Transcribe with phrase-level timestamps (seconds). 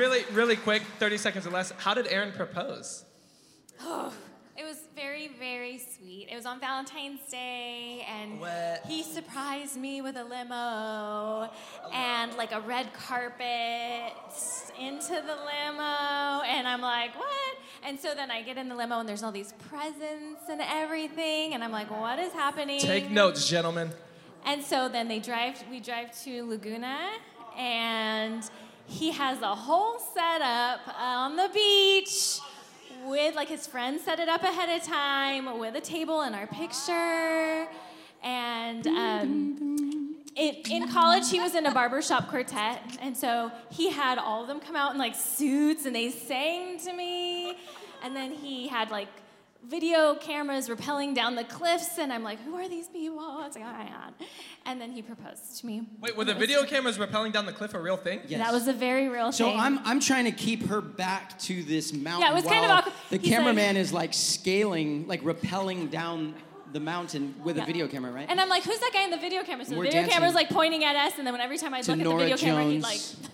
[0.00, 1.72] really, really quick, 30 seconds or less.
[1.76, 3.04] How did Aaron propose?
[3.82, 4.12] Oh,
[4.56, 6.28] It was very, very sweet.
[6.30, 8.82] It was on Valentine's Day, and What?
[8.86, 11.50] he surprised me with a limo
[11.92, 14.12] and like a red carpet
[14.78, 16.42] into the limo.
[16.54, 17.52] And I'm like, what?
[17.82, 21.54] And so then I get in the limo, and there's all these presents and everything.
[21.54, 22.80] And I'm like, what is happening?
[22.80, 23.90] Take notes, gentlemen.
[24.46, 26.98] And so then they drive, we drive to Laguna,
[27.56, 28.42] and
[28.90, 32.40] he has a whole setup on the beach
[33.06, 36.48] with, like, his friends set it up ahead of time with a table and our
[36.48, 37.68] picture.
[38.22, 44.18] And um, in, in college, he was in a barbershop quartet, and so he had
[44.18, 47.56] all of them come out in like suits and they sang to me.
[48.02, 49.08] And then he had like
[49.64, 53.42] video cameras rappelling down the cliffs, and I'm like, who are these people?
[53.44, 54.14] It's like, oh my god.
[54.66, 55.82] And then he proposed to me.
[56.00, 58.20] Wait, were the video cameras rappelling down the cliff a real thing?
[58.26, 58.40] Yes.
[58.40, 59.32] That was a very real thing.
[59.32, 59.60] So thing.
[59.60, 62.22] I'm I'm trying to keep her back to this mountain.
[62.22, 62.94] Yeah, it was kind of while awkward.
[63.10, 66.34] The He's cameraman is like scaling, like rappelling down
[66.72, 67.66] the mountain with a Yeah.
[67.66, 68.26] video camera, right?
[68.28, 69.64] And I'm like, who's that guy in the video camera?
[69.64, 71.74] So the We're video dancing camera's like pointing at us, and then when every time
[71.74, 73.28] I to look Nora at the video camera, he'd like, Jones.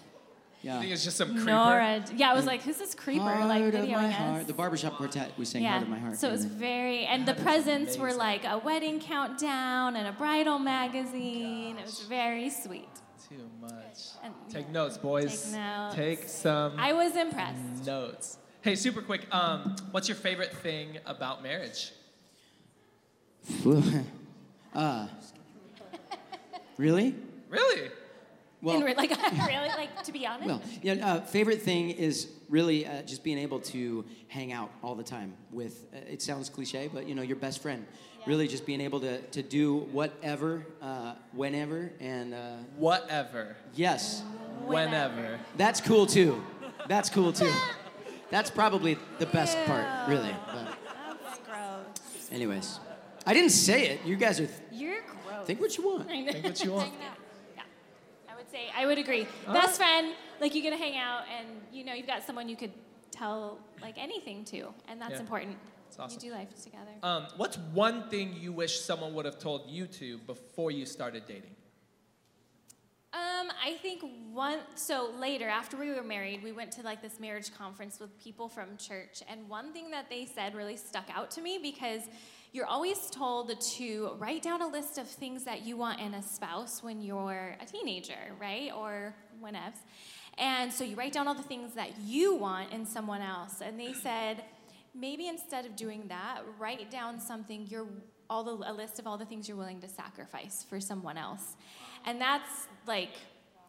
[0.66, 0.80] I yeah.
[0.80, 1.50] think it's just some creeper.
[1.52, 2.04] Nora.
[2.16, 3.24] Yeah, I was like, who's this creeper?
[3.24, 4.14] like Heart of videoing my us.
[4.14, 4.46] heart.
[4.48, 5.32] The barbershop quartet.
[5.38, 5.70] We sang yeah.
[5.70, 6.18] Heart of My Heart.
[6.18, 10.58] So it was very, and the presents were like a wedding countdown and a bridal
[10.58, 11.76] magazine.
[11.78, 12.88] It was very sweet.
[13.28, 13.98] Too much.
[14.24, 15.44] And, Take notes, boys.
[15.44, 15.94] Take notes.
[15.94, 17.86] Take some I was impressed.
[17.86, 18.38] notes.
[18.62, 19.32] Hey, super quick.
[19.32, 21.92] Um, what's your favorite thing about marriage?
[24.74, 25.06] uh,
[26.76, 27.14] really?
[27.48, 27.90] Really?
[28.62, 29.10] Well, and we're like,
[29.46, 30.46] really, like to be honest.
[30.46, 34.94] Well, yeah, uh, favorite thing is really uh, just being able to hang out all
[34.94, 37.86] the time with, uh, it sounds cliche, but you know, your best friend.
[38.26, 43.54] Really just being able to, to do whatever, uh, whenever, and uh, Whatever.
[43.74, 44.24] yes,
[44.64, 45.38] Whenever.
[45.56, 46.42] that's cool too.
[46.88, 47.52] That's cool too.
[48.30, 50.34] That's probably the best part, really.
[50.52, 50.76] But
[51.22, 52.28] That's gross.
[52.32, 52.80] anyways,
[53.24, 54.00] I didn't say it.
[54.04, 55.46] You guys are, You're gross.
[55.46, 56.10] think what you want.
[56.10, 56.32] I know.
[56.32, 56.92] Think what you want.
[58.56, 59.26] Yeah, I would say I would agree.
[59.52, 62.56] Best friend, like you get to hang out, and you know you've got someone you
[62.56, 62.72] could
[63.10, 65.20] tell like anything to, and that's Yeah.
[65.20, 65.56] important.
[65.88, 66.20] It's awesome.
[66.20, 66.90] You do life together.
[67.02, 71.26] Um, what's one thing you wish someone would have told you to before you started
[71.26, 71.54] dating?
[73.12, 74.02] Um, I think
[74.32, 74.58] one.
[74.74, 78.48] So later, after we were married, we went to like this marriage conference with people
[78.48, 82.02] from church, and one thing that they said really stuck out to me because
[82.56, 86.22] you're always told to write down a list of things that you want in a
[86.22, 89.76] spouse when you're a teenager, right, or whenever.
[90.38, 93.78] And so you write down all the things that you want in someone else, and
[93.78, 94.42] they said
[94.94, 97.86] maybe instead of doing that, write down something you're
[98.30, 101.56] all the a list of all the things you're willing to sacrifice for someone else.
[102.06, 103.10] And that's like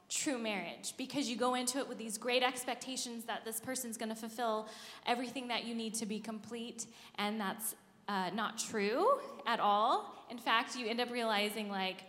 [0.09, 4.09] true marriage because you go into it with these great expectations that this person's going
[4.09, 4.69] to fulfill
[5.06, 7.75] everything that you need to be complete, and that's
[8.07, 10.25] uh, not true at all.
[10.29, 12.03] In fact, you end up realizing like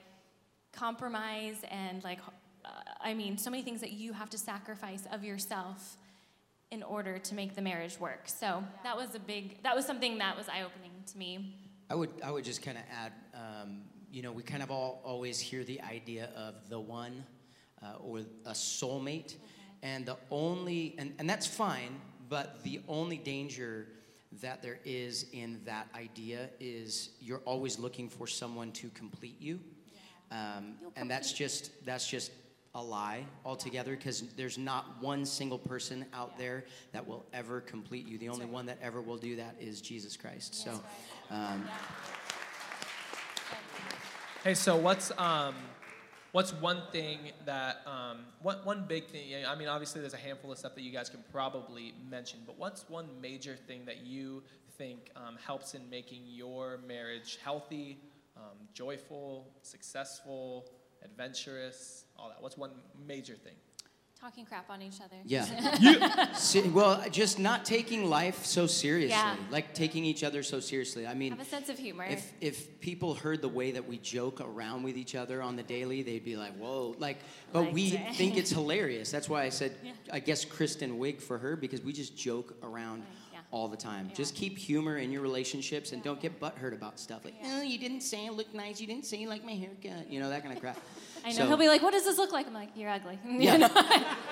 [0.72, 2.20] compromise and like
[2.64, 2.68] uh,
[3.00, 5.96] I mean, so many things that you have to sacrifice of yourself
[6.70, 8.22] in order to make the marriage work.
[8.26, 11.54] So that was a big, that was something that was eye opening to me.
[11.90, 13.80] I would I would just kind of add, um,
[14.12, 17.24] you know, we kind of all always hear the idea of the one
[17.82, 19.36] uh, or a soulmate,
[19.82, 21.98] and the only and, and that's fine,
[22.28, 23.86] but the only danger
[24.40, 29.60] that there is in that idea is you're always looking for someone to complete you,
[30.30, 32.30] um, and that's just that's just
[32.74, 38.06] a lie altogether because there's not one single person out there that will ever complete
[38.06, 38.18] you.
[38.18, 40.54] The only one that ever will do that is Jesus Christ.
[40.54, 40.80] So.
[41.30, 41.66] Um,
[44.44, 45.56] Hey, so what's um,
[46.32, 49.44] what's one thing that um, what one big thing?
[49.46, 52.58] I mean, obviously there's a handful of stuff that you guys can probably mention, but
[52.58, 54.42] what's one major thing that you
[54.76, 57.98] think um, helps in making your marriage healthy,
[58.36, 60.66] um, joyful, successful,
[61.02, 62.40] adventurous, all that?
[62.42, 62.72] What's one
[63.06, 63.54] major thing?
[64.20, 65.14] Talking crap on each other.
[65.24, 66.32] Yeah.
[66.34, 69.10] Se- well, just not taking life so seriously.
[69.10, 69.36] Yeah.
[69.50, 71.06] Like taking each other so seriously.
[71.06, 72.04] I mean, Have a sense of humor.
[72.04, 75.62] if if people heard the way that we joke around with each other on the
[75.62, 77.18] daily, they'd be like, "Whoa!" Like,
[77.52, 78.12] but Like, we dang.
[78.14, 79.12] think it's hilarious.
[79.12, 79.92] That's why I said, Yeah.
[80.12, 83.04] I guess Kristen Wiig for her because we just joke around Yeah.
[83.50, 84.06] All the time.
[84.10, 84.14] Yeah.
[84.14, 87.78] Just keep humor in your relationships and don't get butthurt about stuff like, "Oh, you
[87.78, 88.80] didn't say I look nice.
[88.80, 90.76] You didn't say you like my haircut." You know that kind of crap.
[91.24, 93.18] I know So- he'll be like, "What does this look like?" I'm like, "You're ugly."
[93.26, 93.68] Yeah.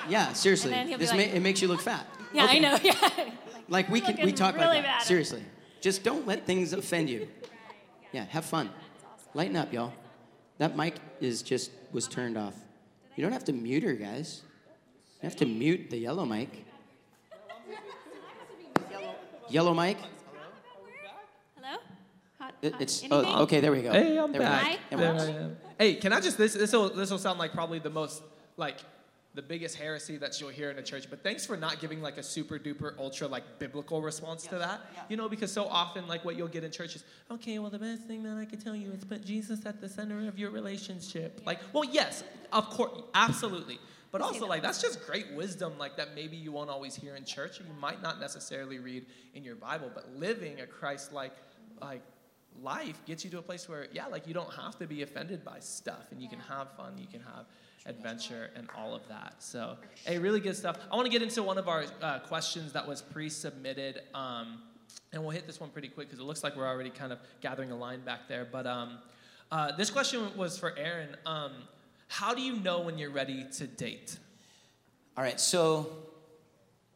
[0.08, 0.72] Yeah, seriously.
[0.72, 2.06] And then he'll be This like- ma- it makes you look fat.
[2.32, 2.56] yeah, Okay.
[2.56, 2.78] I know.
[2.82, 3.30] Yeah.
[3.68, 5.02] Like we can we talk really like that.
[5.02, 5.42] Seriously.
[5.80, 7.28] Just don't let things offend you.
[8.12, 8.70] Yeah, have fun.
[9.34, 9.92] Lighten up, y'all.
[10.58, 12.54] That mic is just was turned off.
[13.16, 14.42] You don't have to mute her, guys.
[15.22, 16.65] You have to mute the yellow mic.
[19.48, 19.96] Yellow mic?
[21.56, 21.78] Hello?
[22.38, 23.24] Hot, It- hot- It's anything?
[23.26, 23.60] oh, okay.
[23.60, 23.92] There we go.
[23.92, 24.50] Hey, I'm There we go.
[24.50, 24.62] back.
[24.62, 24.72] Hi.
[24.90, 25.12] It There.
[25.14, 25.56] I am.
[25.78, 28.22] Hey, can I just this this will this will sound like probably the most
[28.56, 28.78] like
[29.34, 32.16] the biggest heresy that you'll hear in a church, but thanks for not giving like
[32.16, 34.80] a super duper ultra like biblical response to that.
[35.10, 37.78] You know, because so often like what you'll get in church is, okay, well the
[37.78, 40.50] best thing that I could tell you is put Jesus at the center of your
[40.50, 41.42] relationship.
[41.44, 43.78] Like, well, yes, of course, absolutely.
[44.12, 47.16] But also that like that's just great wisdom like that maybe you won't always hear
[47.16, 51.12] in church or you might not necessarily read in your Bible, but living a Christ
[51.12, 51.32] like
[51.80, 52.02] like
[52.62, 55.44] life gets you to a place where yeah like you don't have to be offended
[55.44, 57.44] by stuff and you can have fun you can have
[57.84, 59.34] adventure and all of that.
[59.38, 60.78] So hey really good stuff.
[60.90, 64.60] I want to get into one of our uh, questions that was pre-submitted um,
[65.12, 67.18] and we'll hit this one pretty quick because it looks like we're already kind of
[67.40, 68.46] gathering a line back there.
[68.50, 68.98] But um,
[69.50, 71.16] uh, this question was for aaron.
[71.24, 71.52] Um,
[72.08, 74.18] how do you know when you're ready to date
[75.16, 75.40] All right.
[75.40, 75.90] So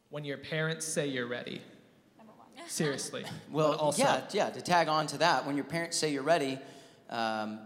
[0.09, 1.61] when your parents say you're ready
[2.67, 4.49] seriously Well, also yeah, yeah.
[4.49, 6.59] To tag on to that, when your parents say you're ready,
[7.09, 7.59] um,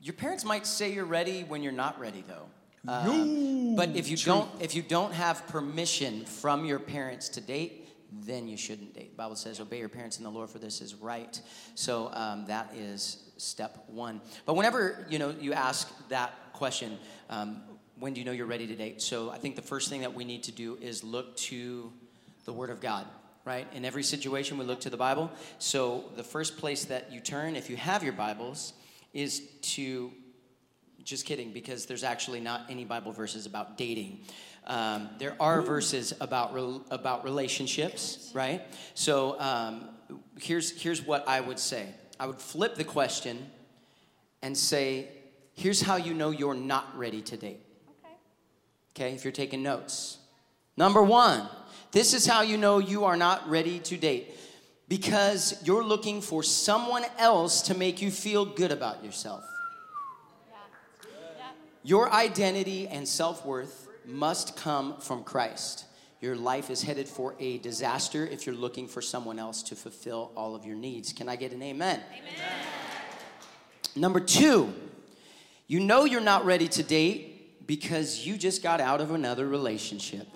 [0.00, 2.46] your parents might say you're ready when you're not ready, though.
[2.88, 7.88] Um, but if you don't, if you don't have permission from your parents to date,
[8.10, 9.10] then you shouldn't date.
[9.10, 11.38] The Bible says, "Obey your parents in the Lord, for this is right."
[11.74, 14.20] So um, that is step one.
[14.46, 16.98] But whenever you know you ask that question,
[17.28, 17.62] um,
[17.98, 19.02] when do you know you're ready to date?
[19.02, 21.92] So I think the first thing that we need to do is look to
[22.44, 23.06] the Word of God
[23.44, 23.66] right?
[23.74, 25.30] In every situation, we look to the Bible.
[25.58, 28.74] So the first place that you turn, if you have your Bibles,
[29.12, 30.12] is to
[31.02, 34.20] just kidding, because there's actually not any Bible verses about dating.
[34.66, 38.62] Um, there are verses about rel about relationships, right?
[38.94, 39.88] So um,
[40.38, 41.86] here's here's what I would say.
[42.20, 43.50] I would flip the question
[44.42, 45.08] and say,
[45.54, 48.14] "Here's how you know you're not ready to date." Okay.
[48.94, 50.18] Okay, if you're taking notes.
[50.76, 51.48] Number one,
[51.92, 54.36] this is how you know you are not ready to date
[54.86, 59.42] because you're looking for someone else to make you feel good about yourself.
[60.50, 60.56] Yeah.
[61.38, 61.44] Yeah.
[61.84, 65.86] Your identity and self worth must come from Christ.
[66.20, 70.32] Your life is headed for a disaster if you're looking for someone else to fulfill
[70.36, 71.14] all of your needs.
[71.14, 72.00] Can I get an amen?
[72.12, 72.34] Amen.
[73.96, 74.72] Number two,
[75.66, 80.26] you know you're not ready to date because you just got out of another relationship.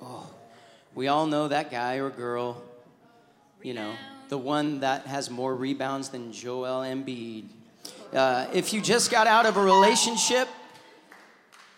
[0.00, 0.28] Oh,
[0.94, 2.60] we all know that guy or girl,
[3.62, 3.94] you know,
[4.30, 7.44] the one that has more rebounds than Joel Embiid.
[8.12, 10.48] Uh, if you just got out of a relationship,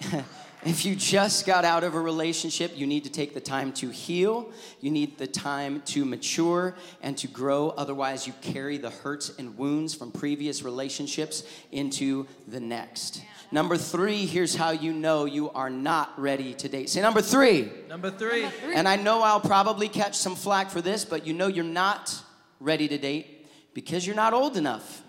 [0.65, 3.91] if you just got out of a relationship, you need to take the time to
[3.91, 4.51] heal.
[4.81, 7.71] You need the time to mature and to grow.
[7.71, 13.23] Otherwise, you carry the hurts and wounds from previous relationships into the next.
[13.53, 16.91] Number three, here's how you know you are not ready to date.
[16.91, 17.71] Say number three.
[17.89, 21.47] number three And I know I'll probably catch some flack for this, but you know
[21.47, 22.21] you're not
[22.59, 25.03] ready to date because you're not old enough.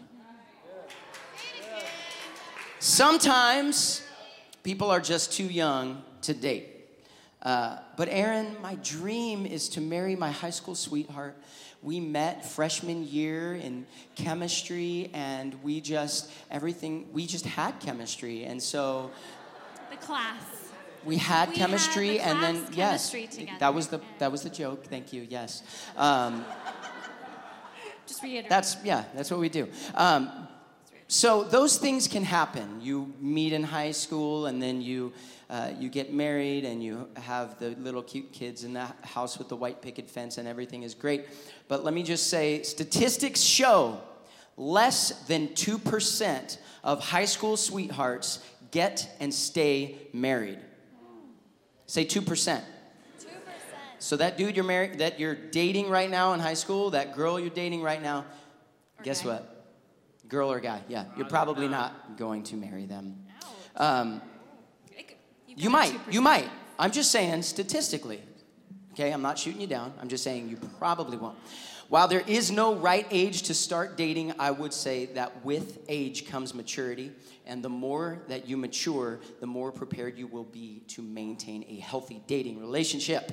[2.79, 4.04] Sometimes
[4.65, 6.67] people are just too young to date.
[7.41, 11.37] Uh, but Aaron, my dream is to marry my high school sweetheart.
[11.83, 13.85] We met freshman year in
[14.15, 19.11] chemistry, and we just everything we just had chemistry, and so
[19.91, 20.41] The class.
[21.05, 23.59] we had We had chemistry, the and then class yes, together.
[23.59, 24.85] that was the that was the joke.
[24.87, 25.27] Thank you.
[25.29, 25.61] Yes,
[25.95, 26.43] um,
[28.07, 28.49] Just reiterate.
[28.49, 29.67] that's yeah, that's what we do.
[29.93, 30.47] Um,
[31.07, 32.81] so those things can happen.
[32.81, 35.13] You meet in high school, and then you
[35.49, 39.47] uh, you get married, and you have the little cute kids in the house with
[39.47, 41.25] the white picket fence, and everything is great.
[41.67, 44.01] But let me just say, statistics show
[44.57, 48.39] less than two percent of high school sweethearts
[48.71, 50.59] get and stay married.
[51.85, 52.63] Say two percent.
[53.99, 57.39] So that dude you're married, that you're dating right now in high school, that girl
[57.39, 58.25] you're dating right now,
[59.03, 59.54] guess what?
[60.27, 60.81] Girl or guy?
[60.87, 63.17] Yeah, you're probably not going to marry them.
[63.75, 64.21] Um,
[65.47, 66.49] you might, you might.
[66.77, 68.21] I'm just saying statistically.
[68.93, 69.93] Okay, I'm not shooting you down.
[70.01, 71.37] I'm just saying you probably won't.
[71.87, 76.27] While there is no right age to start dating, I would say that with age
[76.27, 77.11] comes maturity.
[77.45, 81.75] And the more that you mature, the more prepared you will be to maintain a
[81.75, 83.31] healthy dating relationship.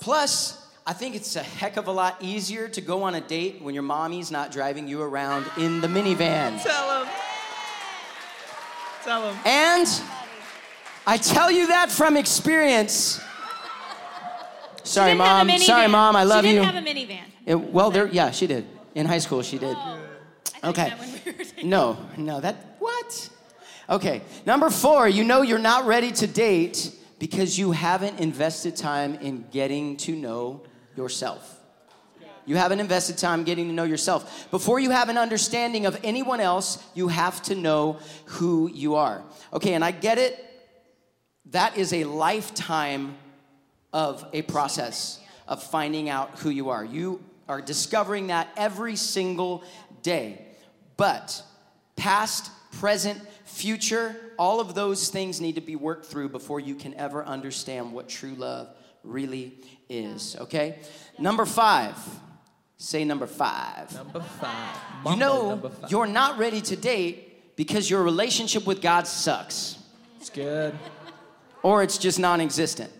[0.00, 3.60] Plus, I think it's a heck of a lot easier to go on a date
[3.60, 6.62] when your mommy's not driving you around in the minivan.
[6.62, 7.08] tell him
[9.04, 9.86] tell him And
[11.06, 13.20] I tell you that from experience.
[14.82, 15.58] Sorry, Didn't have a mom.
[15.58, 16.16] Sorry, mom.
[16.16, 16.60] I love she you.
[16.60, 17.20] didn't have a minivan.
[17.44, 18.06] It- well, there.
[18.06, 18.64] Yeah, she did.
[18.94, 19.76] In high school, she did.
[19.76, 19.98] Oh,
[20.62, 20.88] I thought Okay.
[20.88, 21.68] you when we were dating.
[21.68, 22.40] No, no.
[22.40, 23.28] That what?
[23.90, 24.22] Okay.
[24.46, 25.06] Number four.
[25.06, 30.14] You know you're not ready to date Because you haven't invested time in getting to
[30.16, 30.62] know
[30.98, 31.54] yourself.
[32.44, 34.50] You haven't invested time getting to know yourself.
[34.50, 39.22] Before you have an understanding of anyone else, you have to know who you are.
[39.52, 40.44] Okay, and I get it.
[41.50, 43.16] That is a lifetime
[43.92, 46.84] of a process of finding out who you are.
[46.84, 49.62] You are discovering that every single
[50.02, 50.44] day.
[50.96, 51.42] But
[51.96, 56.94] past, present, future, all of those things need to be worked through before you can
[56.94, 58.68] ever understand what true love
[59.04, 59.52] really
[59.88, 60.36] is.
[60.40, 60.78] Okay?
[61.18, 61.96] Number five.
[62.76, 63.92] Say number five.
[63.94, 64.76] Number five.
[65.06, 65.90] You know, number five.
[65.90, 69.76] you're not ready to date because your relationship with God sucks
[70.20, 70.78] It's good.
[71.64, 72.92] or it's just non existent.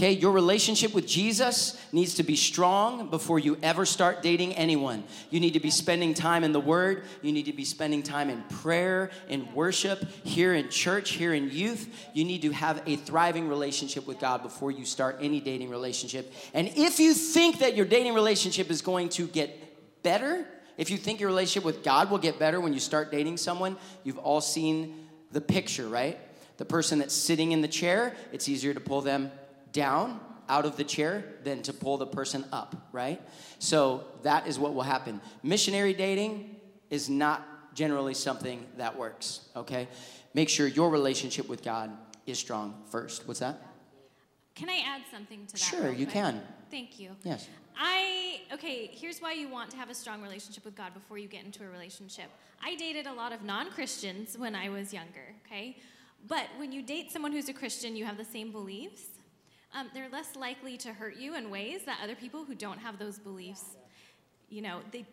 [0.00, 5.04] Okay, your relationship with Jesus needs to be strong before you ever start dating anyone.
[5.28, 7.04] You need to be spending time in the Word.
[7.20, 11.50] You need to be spending time in prayer, in worship, here in church, here in
[11.50, 11.86] youth.
[12.14, 16.32] You need to have a thriving relationship with God before you start any dating relationship.
[16.54, 20.46] And if you think that your dating relationship is going to get better,
[20.78, 23.76] if you think your relationship with God will get better when you start dating someone,
[24.04, 26.18] you've all seen the picture, right?
[26.56, 29.30] The person that's sitting in the chair, it's easier to pull them
[29.72, 33.20] down out of the chair than to pull the person up, right?
[33.60, 35.20] So that is what will happen.
[35.42, 36.56] Missionary dating
[36.90, 39.88] is not generally something that works, okay?
[40.34, 41.90] Make sure your relationship with God
[42.26, 43.28] is strong first.
[43.28, 43.60] What's that?
[44.56, 45.60] Can I add something to that?
[45.60, 46.42] Sure, you can.
[46.70, 47.12] Thank you.
[47.22, 47.48] Yes.
[47.76, 51.28] I okay, here's why you want to have a strong relationship with God before you
[51.28, 52.26] get into a relationship.
[52.62, 55.78] I dated a lot of non-Christians when I was younger, okay?
[56.28, 59.02] But when you date someone who's a Christian, you have the same beliefs.
[59.72, 62.98] Um, they're less likely to hurt you in ways that other people who don't have
[62.98, 63.64] those beliefs,
[64.48, 65.06] you know, they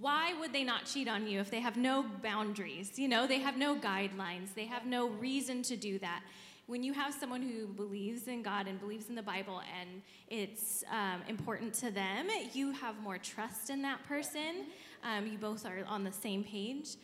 [0.00, 2.98] why would they not cheat on you if they have no boundaries?
[2.98, 4.54] You know, they have no guidelines.
[4.54, 6.22] They have no reason to do that.
[6.66, 10.82] When you have someone who believes in God and believes in the Bible and it's
[10.90, 14.66] um, important to them, you have more trust in that person.
[15.02, 16.96] Um, you both are on the same page.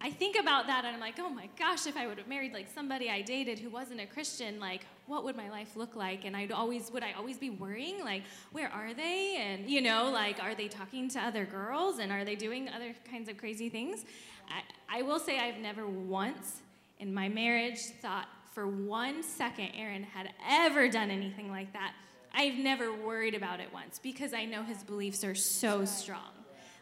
[0.00, 2.52] I think about that and I'm like, oh my gosh, if I would have married
[2.52, 6.24] like somebody I dated who wasn't a Christian, like what would my life look like?
[6.24, 8.22] And I'd always would I always be worrying like,
[8.52, 9.36] where are they?
[9.38, 12.94] And you know, like are they talking to other girls and are they doing other
[13.10, 14.04] kinds of crazy things?
[14.48, 16.60] I, I will say I've never once
[16.98, 21.94] in my marriage thought for one second Aaron had ever done anything like that.
[22.34, 26.32] I've never worried about it once because I know his beliefs are so strong.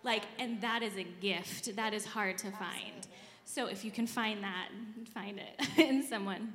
[0.03, 1.75] Like, and that is a gift.
[1.77, 3.07] That is hard to find.
[3.45, 4.69] So if you can find that,
[5.13, 6.53] find it in someone.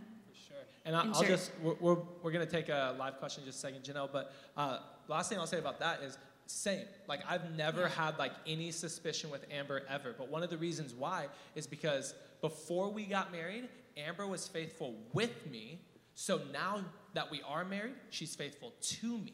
[0.86, 0.94] Sure.
[0.94, 3.60] And I, I'll just, we're, we're, we're going to take a live question in just
[3.60, 4.10] a second, Janelle.
[4.12, 6.86] But uh, last thing I'll say about that is same.
[7.08, 10.16] Like, I've never had like any suspicion with Amber ever.
[10.18, 14.96] But one of the reasons why is because before we got married, Amber was faithful
[15.14, 15.82] with me.
[16.16, 16.84] So now
[17.14, 19.34] that we are married, she's faithful to me.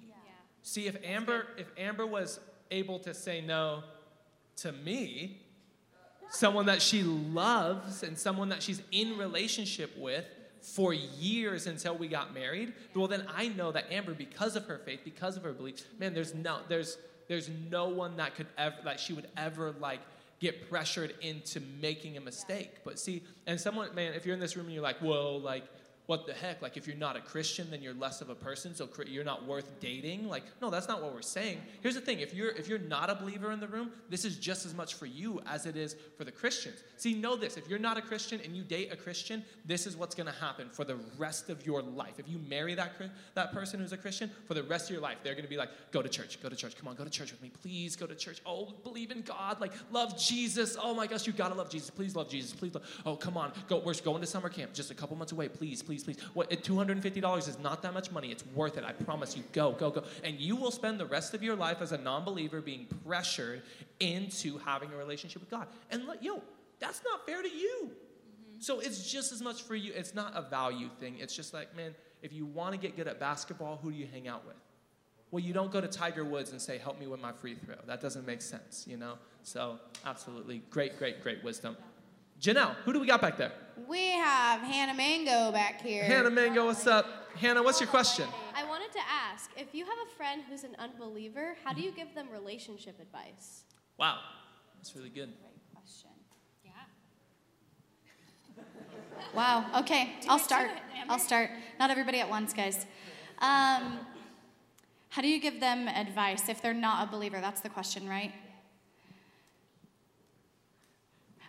[0.64, 2.40] See, if Amber, if Amber was
[2.72, 3.84] able to say no
[4.58, 5.42] to me,
[6.30, 10.26] someone that she loves and someone that she's in relationship with
[10.74, 14.78] for years until we got married, well then I know that Amber, because of her
[14.78, 16.98] faith, because of her beliefs, man, there's no there's
[17.28, 20.02] there's no one that could ever that she would ever like
[20.40, 22.72] get pressured into making a mistake.
[22.84, 25.64] But see, and someone, man, if you're in this room and you're like, whoa, like
[26.08, 26.62] what the heck?
[26.62, 29.46] Like, if you're not a Christian, then you're less of a person, so you're not
[29.46, 30.28] worth dating.
[30.28, 31.60] Like, no, that's not what we're saying.
[31.82, 34.38] Here's the thing: if you're if you're not a believer in the room, this is
[34.38, 36.82] just as much for you as it is for the Christians.
[36.96, 39.98] See, know this: if you're not a Christian and you date a Christian, this is
[39.98, 42.20] what's going to happen for the rest of your life.
[42.20, 42.94] If you marry that
[43.36, 45.58] that person who's a Christian, for the rest of your life, they're going to be
[45.58, 47.98] like, "Go to church, go to church, come on, go to church with me, please,
[47.98, 48.42] go to church.
[48.46, 50.78] Oh, believe in God, like love Jesus.
[50.82, 51.90] Oh my gosh, you gotta love Jesus.
[51.90, 52.54] Please love Jesus.
[52.54, 52.84] Please, love.
[53.06, 53.80] oh come on, go.
[53.80, 55.50] We're going to summer camp, just a couple months away.
[55.50, 56.18] Please, please, please.
[56.34, 56.52] What?
[56.52, 58.32] And fifty dollars is not that much money.
[58.32, 58.84] It's worth it.
[58.84, 59.44] I promise you.
[59.54, 60.04] Go, go, go.
[60.24, 63.62] And you will spend the rest of your life as a non-believer being pressured
[64.00, 65.68] into having a relationship with God.
[65.92, 66.42] And like, yo,
[66.80, 67.92] that's not fair to you.
[67.92, 68.60] Mm-hmm.
[68.62, 69.94] So it's just as much for you.
[69.96, 71.16] It's not a value thing.
[71.20, 74.08] It's just like, man, if you want to get good at basketball, who do you
[74.12, 74.56] hang out with?
[75.30, 77.76] Well, you don't go to Tiger Woods and say, help me with my free throw.
[77.86, 79.16] That doesn't make sense, you know?
[79.44, 80.62] So, absolutely.
[80.70, 81.76] Great, great, great wisdom.
[82.40, 83.52] Janelle, who do we got back there?
[83.88, 86.04] We have Hannah Mango back here.
[86.04, 87.06] Hannah Mango, what's up?
[87.36, 88.28] Hannah, what's your question?
[88.56, 91.92] I wanted to ask if you have a friend who's an unbeliever, how do you
[91.92, 93.64] give them relationship advice?
[93.98, 94.18] Wow,
[94.76, 95.34] that's really good.
[95.40, 96.10] Great question.
[96.64, 96.72] Yeah.
[99.34, 99.66] Wow.
[99.82, 100.70] Okay, I'll start.
[101.10, 101.50] I'll start.
[101.80, 102.86] Not everybody at once, guys.
[103.40, 104.00] Um,
[105.10, 107.40] how do you give them advice if they're not a believer?
[107.42, 108.32] That's the question, right?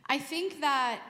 [0.08, 1.00] I think that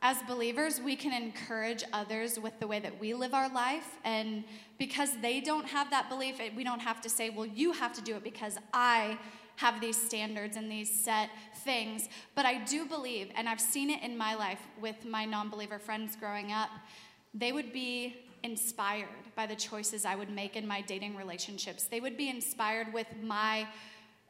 [0.00, 3.98] as believers, we can encourage others with the way that we live our life.
[4.04, 4.44] And
[4.78, 8.00] because they don't have that belief, we don't have to say, well, you have to
[8.00, 9.18] do it because I
[9.56, 11.30] have these standards and these set
[11.64, 12.08] things.
[12.36, 15.80] But I do believe, and I've seen it in my life with my non believer
[15.80, 16.70] friends growing up,
[17.34, 21.84] they would be inspired by the choices I would make in my dating relationships.
[21.84, 23.66] They would be inspired with my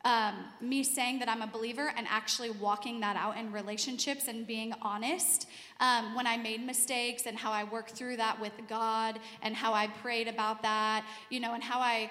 [0.05, 4.47] um, me saying that I'm a believer and actually walking that out in relationships and
[4.47, 5.49] being honest
[5.81, 9.75] um, when I made mistakes and how I worked through that with God and how
[9.75, 12.11] I prayed about that, you know, and how I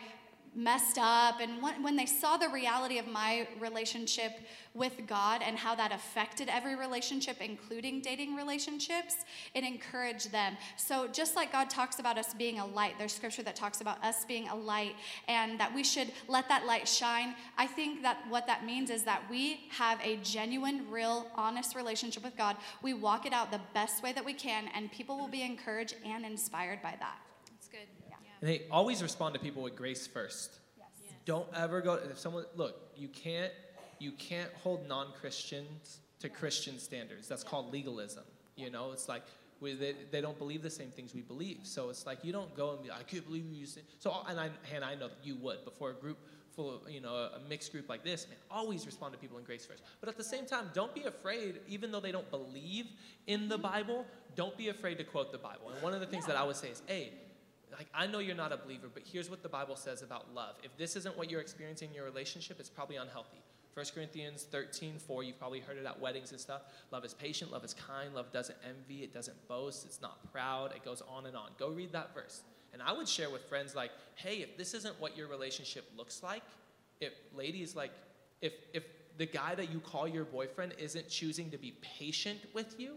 [0.58, 1.40] messed up.
[1.40, 4.32] And when they saw the reality of my relationship
[4.74, 9.18] with God and how that affected every relationship, including dating relationships,
[9.54, 10.58] it encouraged them.
[10.76, 14.04] So, just like God talks about us being a light, there's scripture that talks about
[14.04, 14.96] us being a light
[15.28, 17.36] and that we should let that light shine.
[17.58, 22.24] I think that what that means is that we have a genuine, real, honest relationship
[22.24, 22.58] with God.
[22.82, 25.96] We walk it out the best way that we can, and people will be encouraged
[26.04, 27.27] and inspired by that.
[28.42, 28.52] That's.
[28.52, 30.52] And they always respond to people with grace first.
[30.78, 30.88] Yes.
[31.04, 31.14] Yes.
[31.26, 33.52] Don't ever go if someone look, you can't
[34.00, 37.28] you can't hold non-Christians to Christian standards.
[37.28, 38.24] That's called legalism.
[38.56, 39.24] You know, it's like
[39.60, 41.60] we, they, they don't believe the same things we believe.
[41.64, 43.66] So it's like you don't go and be, I can't believe you.
[43.66, 43.82] Say.
[44.00, 46.18] So and I and I know that you would before a group
[46.56, 48.38] full of you know a mixed group like this, man.
[48.52, 49.84] Always respond to people in grace first.
[50.00, 52.88] But at the same time, don't be afraid, even though they don't believe
[53.28, 53.64] in the mm-hmm.
[53.64, 54.06] Bible.
[54.36, 55.72] Don't be afraid to quote the Bible.
[55.74, 57.12] And one of the things that I would say is, hey
[57.76, 60.56] like I know you're not a believer, but here's what the Bible says about love.
[60.64, 63.42] If this isn't what you're experiencing in your relationship, it's probably unhealthy.
[63.74, 66.64] 1 Corinthians 13, 4, you've probably heard it at weddings and stuff.
[66.92, 70.76] Love is patient, love is kind, love doesn't envy, it doesn't boast, it's not proud,
[70.76, 71.52] it goes on and on.
[71.60, 72.42] Go read that verse.
[72.74, 76.24] And I would share with friends like, hey, if this isn't what your relationship looks
[76.24, 76.42] like,
[77.00, 77.92] if ladies like,
[78.42, 78.84] if if
[79.18, 82.96] the guy that you call your boyfriend isn't choosing to be patient with you,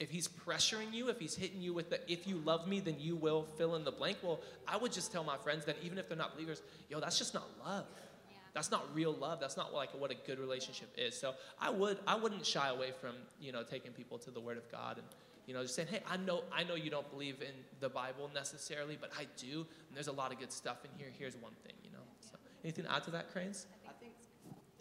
[0.00, 2.96] if he's pressuring you, if he's hitting you with the if you love me, then
[2.98, 5.98] you will fill in the blank, well, I would just tell my friends that even
[5.98, 7.86] if they're not believers, yo, that's just not love.
[8.28, 8.36] Yeah.
[8.54, 9.40] That's not real love.
[9.40, 11.18] That's not like what a good relationship is.
[11.18, 14.56] So I would I wouldn't shy away from, you know, taking people to the word
[14.56, 15.06] of God and
[15.46, 18.30] you know, just saying, hey, I know, I know you don't believe in the Bible
[18.34, 21.08] necessarily, but I do, and there's a lot of good stuff in here.
[21.18, 21.98] Here's one thing, you know.
[22.20, 23.66] So, anything to add to that, Cranes?
[23.86, 24.12] I think,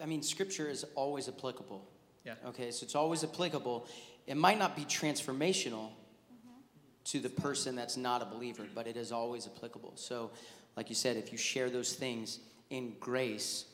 [0.01, 1.85] I mean, Scripture is always applicable.
[2.25, 2.35] Yeah.
[2.47, 3.87] Okay, so it's always applicable.
[4.27, 6.59] It might not be transformational mm-hmm.
[7.05, 9.93] to the person that's not a believer, but it is always applicable.
[9.95, 10.31] So,
[10.75, 13.65] like you said, if you share those things in grace,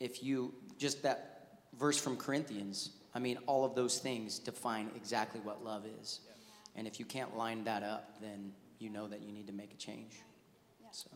[0.00, 5.40] if you just that verse from Corinthians, I mean, all of those things define exactly
[5.40, 6.20] what love is.
[6.76, 9.72] And if you can't line that up, then you know that you need to make
[9.72, 10.22] a change.
[10.92, 11.10] So.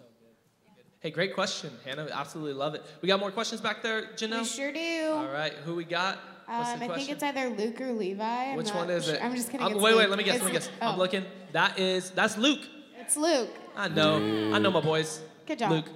[1.00, 2.08] Hey, great question, Hannah.
[2.12, 2.84] Absolutely love it.
[3.00, 4.40] We got more questions back there, Janelle?
[4.40, 5.10] We sure do.
[5.12, 6.18] All right, who we got?
[6.52, 8.22] Um, I think it's either Luke or Levi.
[8.22, 9.14] I'm Which one is sure.
[9.14, 9.24] it?
[9.24, 9.66] I'm just kidding.
[9.66, 10.00] I'm, wait, Luke.
[10.00, 10.10] wait.
[10.10, 10.34] Let me guess.
[10.34, 10.68] It's, let me guess.
[10.82, 11.24] Oh, I'm looking.
[11.52, 12.60] That is that's Luke.
[13.00, 13.48] It's Luke.
[13.74, 14.16] I know.
[14.52, 15.22] I know my boys.
[15.46, 15.70] Good job.
[15.70, 15.86] Luke.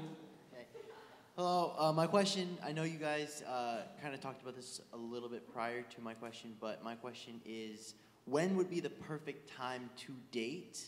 [1.37, 2.57] Hello, uh, my question.
[2.65, 6.01] I know you guys uh, kind of talked about this a little bit prior to
[6.01, 7.93] my question, but my question is
[8.25, 10.87] when would be the perfect time to date?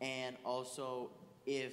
[0.00, 1.10] And also,
[1.44, 1.72] if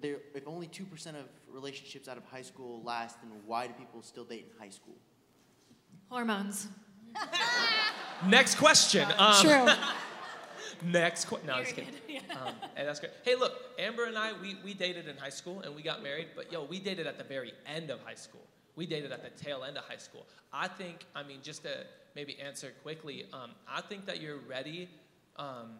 [0.00, 4.00] there, if only 2% of relationships out of high school last, then why do people
[4.02, 4.96] still date in high school?
[6.08, 6.68] Hormones.
[8.26, 9.06] Next question.
[9.18, 9.68] Um, True.
[10.90, 11.46] Next question.
[11.46, 11.94] No, I'm just kidding.
[12.30, 13.12] Um, hey, that's great.
[13.24, 16.28] Hey, look, Amber and I, we, we dated in high school and we got married,
[16.36, 18.46] but yo, we dated at the very end of high school.
[18.76, 20.26] We dated at the tail end of high school.
[20.52, 24.88] I think, I mean, just to maybe answer quickly, um, I think that you're ready.
[25.36, 25.78] Um,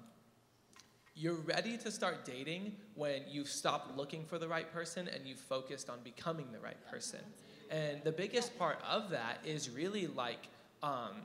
[1.15, 5.41] you're ready to start dating when you've stopped looking for the right person and you've
[5.41, 7.21] focused on becoming the right person.
[7.71, 10.49] And the biggest part of that is really like,
[10.83, 11.23] um,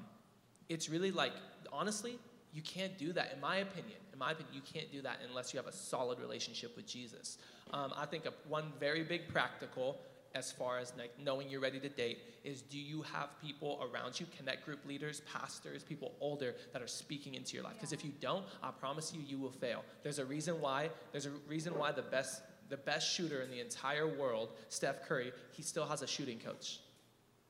[0.69, 1.33] it's really like,
[1.71, 2.17] honestly,
[2.53, 3.97] you can't do that, in my opinion.
[4.11, 7.37] In my opinion, you can't do that unless you have a solid relationship with Jesus.
[7.71, 9.97] Um, I think a, one very big practical,
[10.35, 14.19] as far as like knowing you're ready to date, is do you have people around
[14.19, 17.73] you, connect group leaders, pastors, people older that are speaking into your life?
[17.73, 19.83] Because if you don't, I promise you, you will fail.
[20.03, 20.89] There's a reason why.
[21.11, 25.31] There's a reason why the best the best shooter in the entire world, Steph Curry,
[25.51, 26.79] he still has a shooting coach.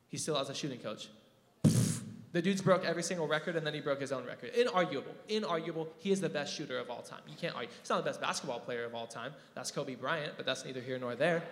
[0.08, 1.08] He still has a shooting coach.
[2.34, 4.54] The dude's broke every single record and then he broke his own record.
[4.56, 5.14] Inarguable.
[5.30, 5.88] Inarguable.
[6.00, 7.22] He is the best shooter of all time.
[7.28, 7.70] You can't argue.
[7.80, 9.34] He's not the best basketball player of all time.
[9.54, 11.44] That's Kobe Bryant, but that's neither here nor there.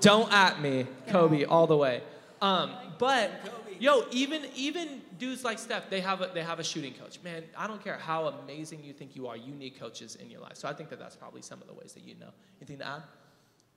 [0.00, 2.02] Don't at me, Kobe, all the way.
[2.42, 3.30] Um, but
[3.78, 7.18] yo, even even dudes like Steph, they have a they have a shooting coach.
[7.22, 10.40] Man, I don't care how amazing you think you are, you need coaches in your
[10.40, 10.56] life.
[10.56, 12.30] So I think that that's probably some of the ways that you know.
[12.60, 13.02] Anything to add?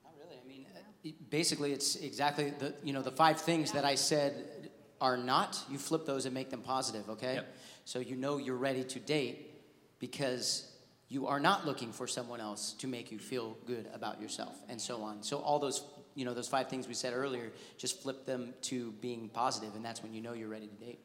[0.04, 0.40] Not really.
[0.44, 4.70] I mean, uh, basically, it's exactly the you know the five things that I said
[5.00, 7.34] are not, you flip those and make them positive, okay?
[7.34, 7.56] Yep.
[7.84, 9.50] So you know you're ready to date
[9.98, 10.72] because
[11.08, 14.80] you are not looking for someone else to make you feel good about yourself and
[14.80, 15.22] so on.
[15.22, 15.84] So all those,
[16.16, 19.84] you know, those five things we said earlier, just flip them to being positive and
[19.84, 20.98] that's when you know you're ready to date.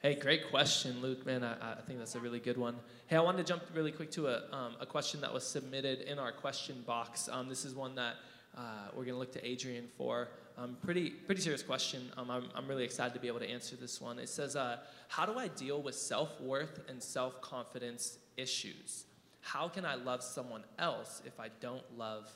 [0.00, 1.26] Hey, great question, Luke.
[1.26, 2.76] Man, I, I think that's a really good one.
[3.08, 6.02] Hey, I wanted to jump really quick to a, um, a question that was submitted
[6.02, 7.28] in our question box.
[7.32, 8.14] Um, this is one that
[8.56, 8.60] uh,
[8.94, 10.28] we're going to look to Adrian for.
[10.56, 12.12] Um, pretty, pretty serious question.
[12.16, 14.20] Um, I'm, I'm really excited to be able to answer this one.
[14.20, 19.04] It says, uh, How do I deal with self worth and self confidence issues?
[19.40, 22.30] How can I love someone else if I don't love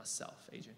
[0.00, 0.48] myself?
[0.52, 0.76] Adrian.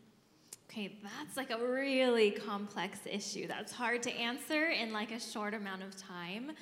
[0.68, 3.46] Okay, that's like a really complex issue.
[3.46, 6.52] That's hard to answer in like a short amount of time.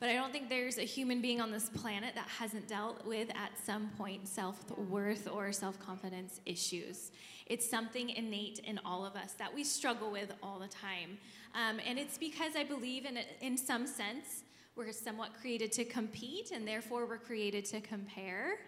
[0.00, 3.28] But I don't think there's a human being on this planet that hasn't dealt with
[3.30, 7.12] at some point self worth or self confidence issues.
[7.46, 11.18] It's something innate in all of us that we struggle with all the time.
[11.54, 14.44] Um, and it's because I believe, in, in some sense,
[14.76, 18.58] we're somewhat created to compete, and therefore we're created to compare.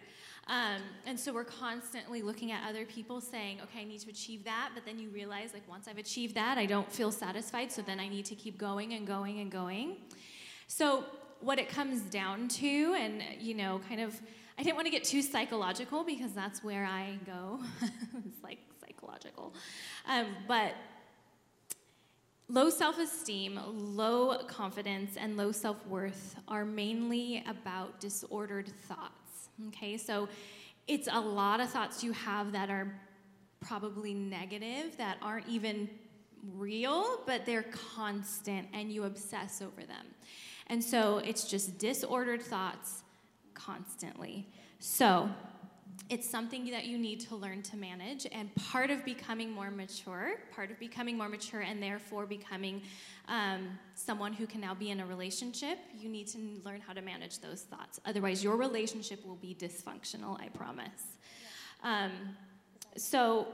[0.47, 4.43] Um, and so we're constantly looking at other people saying, okay, I need to achieve
[4.43, 4.71] that.
[4.73, 7.71] But then you realize, like, once I've achieved that, I don't feel satisfied.
[7.71, 9.97] So then I need to keep going and going and going.
[10.67, 11.05] So,
[11.41, 14.19] what it comes down to, and, you know, kind of,
[14.59, 17.59] I didn't want to get too psychological because that's where I go.
[17.81, 19.53] it's like psychological.
[20.07, 20.75] Um, but
[22.47, 29.20] low self esteem, low confidence, and low self worth are mainly about disordered thoughts.
[29.67, 30.27] Okay, so
[30.87, 32.93] it's a lot of thoughts you have that are
[33.59, 35.89] probably negative, that aren't even
[36.55, 40.05] real, but they're constant and you obsess over them.
[40.67, 43.03] And so it's just disordered thoughts
[43.53, 44.47] constantly.
[44.79, 45.29] So
[46.11, 48.27] it's something that you need to learn to manage.
[48.33, 52.81] And part of becoming more mature, part of becoming more mature and therefore becoming
[53.29, 57.01] um, someone who can now be in a relationship, you need to learn how to
[57.01, 58.01] manage those thoughts.
[58.05, 61.17] Otherwise, your relationship will be dysfunctional, I promise.
[61.81, 62.11] Um,
[62.97, 63.47] so,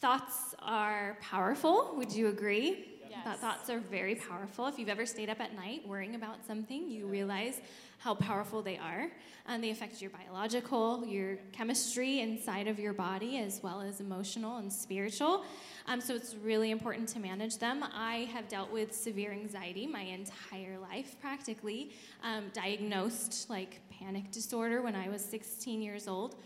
[0.00, 1.94] thoughts are powerful.
[1.96, 2.86] Would you agree?
[3.10, 3.40] Yes.
[3.40, 4.68] thoughts are very powerful.
[4.68, 7.60] If you've ever stayed up at night worrying about something, you realize
[8.00, 9.10] how powerful they are.
[9.46, 14.56] And they affect your biological, your chemistry inside of your body, as well as emotional
[14.56, 15.44] and spiritual.
[15.86, 17.84] Um, so it's really important to manage them.
[17.92, 24.82] I have dealt with severe anxiety my entire life, practically, um, diagnosed like panic disorder
[24.82, 26.36] when I was 16 years old.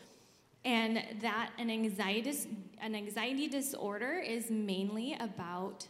[0.65, 2.35] And that an anxiety,
[2.81, 5.87] an anxiety disorder is mainly about.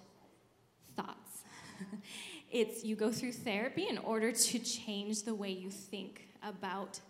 [2.55, 7.01] It's you go through therapy in order to change the way you think about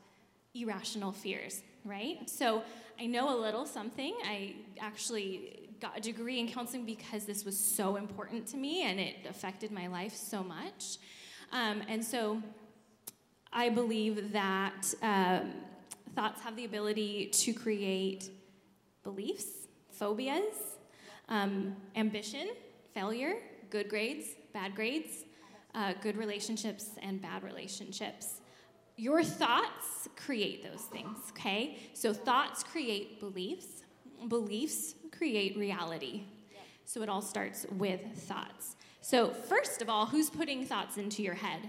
[0.54, 2.28] irrational fears, right?
[2.30, 2.62] So
[2.98, 4.14] I know a little something.
[4.24, 8.98] I actually got a degree in counseling because this was so important to me and
[8.98, 10.96] it affected my life so much.
[11.52, 12.42] Um, and so
[13.52, 15.52] I believe that um,
[16.14, 18.30] thoughts have the ability to create
[19.02, 20.78] beliefs, phobias,
[21.28, 22.48] um, ambition,
[22.94, 23.35] failure,
[23.68, 25.24] good grades, bad grades,
[25.74, 28.40] uh, good relationships, and bad relationships.
[28.96, 31.78] Your thoughts create those things, okay?
[31.94, 33.82] So thoughts create beliefs,
[34.28, 36.24] beliefs create reality.
[36.84, 38.76] So it all starts with thoughts.
[39.00, 41.60] So, first of all, who's putting thoughts into your head?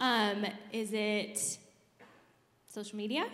[0.00, 1.58] Um, is it
[2.68, 3.26] social media?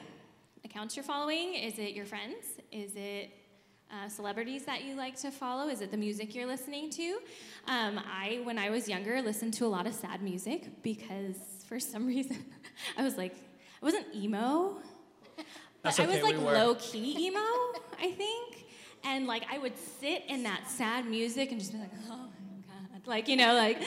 [0.65, 1.55] Accounts you're following?
[1.55, 2.45] Is it your friends?
[2.71, 3.31] Is it
[3.93, 5.69] uh, celebrities that you like to follow?
[5.69, 7.19] Is it the music you're listening to?
[7.67, 11.81] Um, I, when I was younger, listened to a lot of sad music because for
[11.81, 12.45] some reason
[12.97, 13.35] I was like,
[13.83, 14.77] I wasn't emo,
[15.83, 17.41] but okay, I was like we low key emo,
[17.99, 18.67] I think.
[19.05, 22.61] And like I would sit in that sad music and just be like, oh my
[22.67, 23.07] God.
[23.07, 23.83] Like, you know, like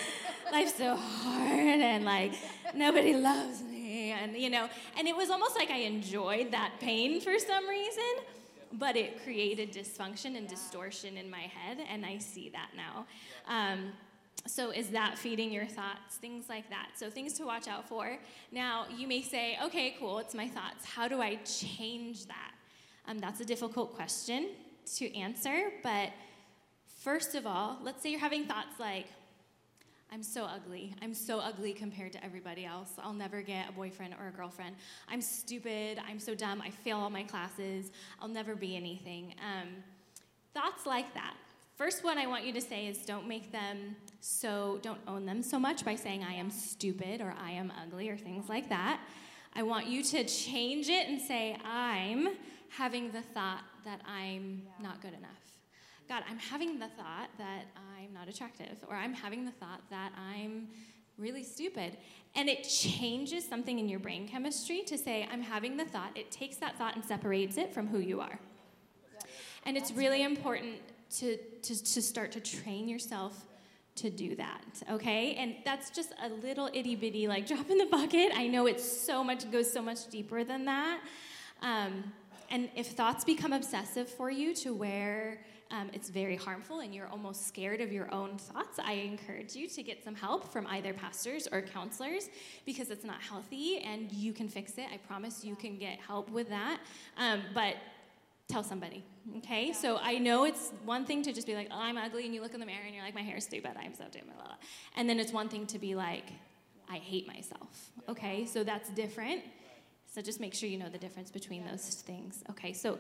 [0.51, 2.33] life's so hard and like
[2.73, 4.11] nobody loves me.
[4.11, 8.03] And, you know, and it was almost like I enjoyed that pain for some reason
[8.73, 13.05] but it created dysfunction and distortion in my head, and I see that now.
[13.47, 13.91] Um,
[14.45, 16.17] so, is that feeding your thoughts?
[16.17, 16.89] Things like that.
[16.95, 18.17] So, things to watch out for.
[18.51, 20.86] Now, you may say, okay, cool, it's my thoughts.
[20.86, 22.51] How do I change that?
[23.07, 24.49] Um, that's a difficult question
[24.95, 26.09] to answer, but
[26.99, 29.07] first of all, let's say you're having thoughts like,
[30.13, 30.93] I'm so ugly.
[31.02, 32.91] I'm so ugly compared to everybody else.
[33.02, 34.76] I'll never get a boyfriend or a girlfriend.
[35.10, 35.99] I'm stupid.
[36.08, 36.62] I'm so dumb.
[36.62, 37.89] I fail all my classes.
[38.21, 39.34] I'll never be anything.
[39.41, 39.69] Um,
[40.54, 41.34] thoughts like that.
[41.76, 45.41] First one I want you to say is don't make them so, don't own them
[45.41, 48.99] so much by saying I am stupid or I am ugly or things like that.
[49.56, 52.30] I want you to change it and say I'm
[52.69, 55.32] having the thought that I'm not good enough.
[56.08, 57.65] God, I'm having the thought that
[58.13, 60.67] Not attractive, or I'm having the thought that I'm
[61.17, 61.97] really stupid.
[62.36, 66.15] And it changes something in your brain chemistry to say, I'm having the thought.
[66.15, 68.39] It takes that thought and separates it from who you are.
[69.65, 70.76] And it's really important
[71.17, 73.47] to, to, to start to train yourself
[73.95, 75.36] to do that, okay?
[75.36, 78.32] And that's just a little itty bitty like drop in the bucket.
[78.36, 80.99] I know it's so much, goes so much deeper than that.
[81.62, 82.04] Um,
[82.52, 85.39] and if thoughts become obsessive for you to where
[85.73, 89.67] um, it's very harmful and you're almost scared of your own thoughts, I encourage you
[89.69, 92.29] to get some help from either pastors or counselors
[92.63, 94.86] because it's not healthy and you can fix it.
[94.93, 96.79] I promise you can get help with that.
[97.17, 97.77] Um, but
[98.47, 99.03] tell somebody,
[99.38, 99.73] okay?
[99.73, 102.41] So I know it's one thing to just be like, oh, I'm ugly, and you
[102.41, 104.45] look in the mirror and you're like, my hair is stupid, I'm so dumb, blah,
[104.45, 104.55] blah.
[104.95, 106.25] And then it's one thing to be like,
[106.88, 108.45] I hate myself, okay?
[108.45, 109.41] So that's different.
[110.13, 112.73] So just make sure you know the difference between those things, okay?
[112.73, 112.99] So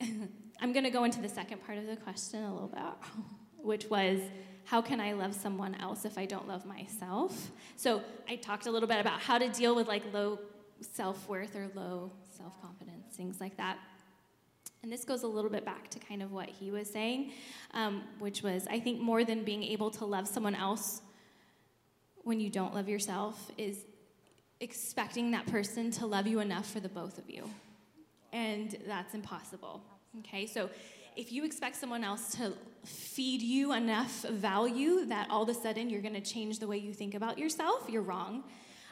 [0.60, 2.82] I'm going to go into the second part of the question a little bit,
[3.58, 4.20] which was
[4.64, 7.50] how can I love someone else if I don't love myself?
[7.76, 10.40] So I talked a little bit about how to deal with like low
[10.80, 13.78] self worth or low self confidence, things like that.
[14.82, 17.32] And this goes a little bit back to kind of what he was saying,
[17.74, 21.02] um, which was I think more than being able to love someone else
[22.24, 23.86] when you don't love yourself is
[24.60, 27.48] expecting that person to love you enough for the both of you.
[28.32, 29.82] And that's impossible.
[30.20, 30.68] Okay, so
[31.16, 32.52] if you expect someone else to
[32.84, 36.78] feed you enough value that all of a sudden you're going to change the way
[36.78, 38.44] you think about yourself, you're wrong.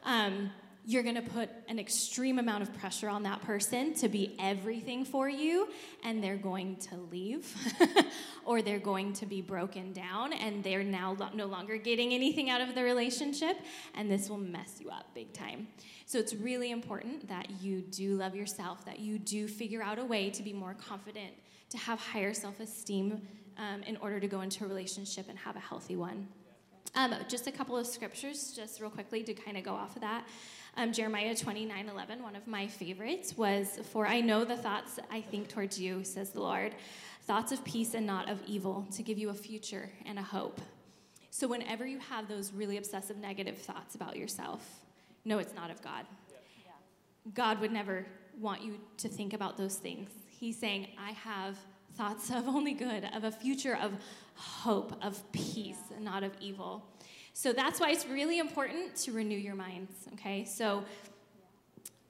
[0.04, 0.50] Um,
[0.88, 5.04] you're going to put an extreme amount of pressure on that person to be everything
[5.04, 5.68] for you,
[6.04, 7.52] and they're going to leave,
[8.44, 12.60] or they're going to be broken down, and they're now no longer getting anything out
[12.60, 13.58] of the relationship,
[13.96, 15.66] and this will mess you up big time.
[16.06, 20.04] So it's really important that you do love yourself, that you do figure out a
[20.04, 21.32] way to be more confident,
[21.70, 23.22] to have higher self esteem
[23.58, 26.28] um, in order to go into a relationship and have a healthy one.
[26.94, 30.02] Um, just a couple of scriptures, just real quickly to kind of go off of
[30.02, 30.24] that.
[30.78, 35.22] Um, Jeremiah 29 11, one of my favorites, was For I know the thoughts I
[35.22, 36.74] think towards you, says the Lord,
[37.22, 40.60] thoughts of peace and not of evil, to give you a future and a hope.
[41.30, 44.80] So, whenever you have those really obsessive negative thoughts about yourself,
[45.24, 46.04] no, it's not of God.
[47.34, 48.06] God would never
[48.38, 50.10] want you to think about those things.
[50.28, 51.56] He's saying, I have
[51.96, 53.92] thoughts of only good, of a future of
[54.34, 56.84] hope, of peace, and not of evil.
[57.36, 60.46] So that's why it's really important to renew your minds, okay?
[60.46, 60.84] So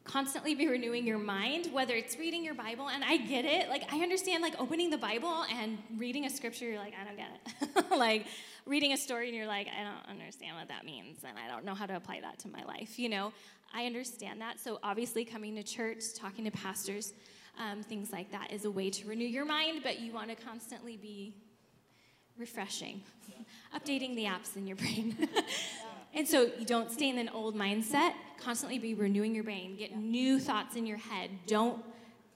[0.04, 3.68] constantly be renewing your mind, whether it's reading your Bible, and I get it.
[3.68, 7.16] Like, I understand, like, opening the Bible and reading a scripture, you're like, I don't
[7.16, 7.90] get it.
[7.98, 8.26] like,
[8.66, 11.64] reading a story, and you're like, I don't understand what that means, and I don't
[11.64, 13.32] know how to apply that to my life, you know?
[13.74, 14.60] I understand that.
[14.60, 17.14] So, obviously, coming to church, talking to pastors,
[17.58, 20.36] um, things like that is a way to renew your mind, but you want to
[20.36, 21.34] constantly be
[22.38, 23.02] refreshing,
[23.74, 25.28] updating the apps in your brain.
[26.14, 29.96] and so you don't stay in an old mindset, constantly be renewing your brain, get
[29.96, 31.30] new thoughts in your head.
[31.46, 31.82] Don't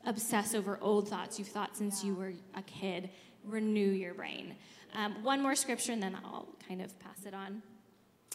[0.07, 3.11] obsess over old thoughts you've thought since you were a kid.
[3.45, 4.55] Renew your brain.
[4.95, 7.63] Um, one more scripture, and then I'll kind of pass it on.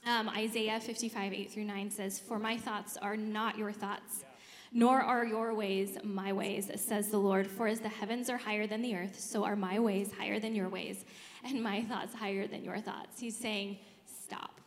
[0.05, 4.23] Um, Isaiah 55, 8 through 9 says, For my thoughts are not your thoughts,
[4.71, 7.47] nor are your ways my ways, says the Lord.
[7.47, 10.53] For as the heavens are higher than the earth, so are my ways higher than
[10.53, 11.05] your ways,
[11.45, 13.19] and my thoughts higher than your thoughts.
[13.19, 13.77] He's saying,
[14.23, 14.59] stop.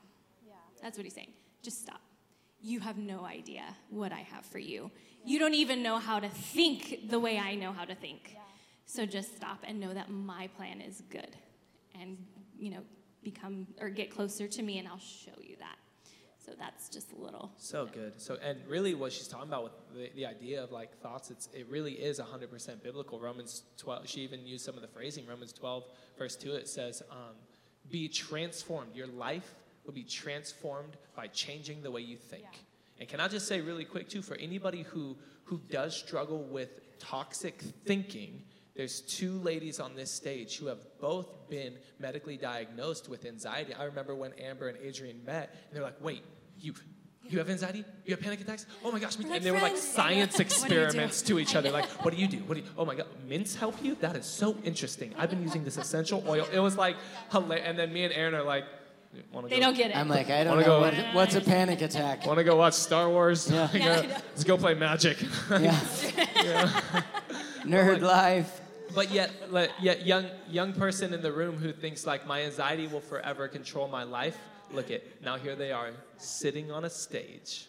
[0.46, 0.54] Yeah.
[0.82, 1.32] That's what he's saying.
[1.62, 2.00] Just stop.
[2.62, 4.90] You have no idea what I have for you.
[5.24, 5.32] Yeah.
[5.32, 8.30] You don't even know how to think the way I know how to think.
[8.32, 8.40] Yeah.
[8.86, 11.36] So just stop and know that my plan is good.
[12.00, 12.16] And,
[12.58, 12.80] you know,
[13.22, 15.76] become or get closer to me, and I'll show you that.
[16.48, 17.52] So that's just a little.
[17.58, 18.14] So good.
[18.16, 21.48] So and really, what she's talking about with the, the idea of like thoughts, it's
[21.52, 23.20] it really is 100% biblical.
[23.20, 24.08] Romans 12.
[24.08, 25.26] She even used some of the phrasing.
[25.26, 25.84] Romans 12,
[26.16, 26.54] verse 2.
[26.54, 27.34] It says, um,
[27.90, 28.96] "Be transformed.
[28.96, 33.00] Your life will be transformed by changing the way you think." Yeah.
[33.00, 36.98] And can I just say really quick too, for anybody who who does struggle with
[36.98, 38.42] toxic thinking,
[38.74, 43.74] there's two ladies on this stage who have both been medically diagnosed with anxiety.
[43.74, 46.22] I remember when Amber and Adrian met, and they're like, "Wait,
[46.60, 46.74] you
[47.30, 47.84] you have anxiety?
[48.06, 48.64] You have panic attacks?
[48.82, 49.16] Oh my gosh!
[49.16, 51.70] and they were like science experiments to each other.
[51.70, 52.38] Like, what do you do?
[52.38, 52.66] What do you?
[52.76, 53.96] Oh my god, mints help you?
[53.96, 55.14] That is so interesting.
[55.18, 56.46] I've been using this essential oil.
[56.50, 56.96] It was like
[57.30, 57.66] hilarious.
[57.68, 58.64] And then me and Aaron are like,
[59.12, 59.96] they go, don't get it.
[59.96, 62.26] I'm like, I don't know go, what, what's a panic attack.
[62.26, 63.50] Want to go watch Star Wars?
[63.50, 63.64] Yeah.
[63.64, 65.20] Uh, yeah let's go play Magic.
[65.50, 65.58] yeah.
[66.42, 67.02] yeah.
[67.62, 68.60] Nerd life.
[68.94, 69.30] But yet,
[69.80, 73.86] yet, young young person in the room who thinks like my anxiety will forever control
[73.86, 74.38] my life
[74.70, 77.68] Look at now here they are sitting on a stage,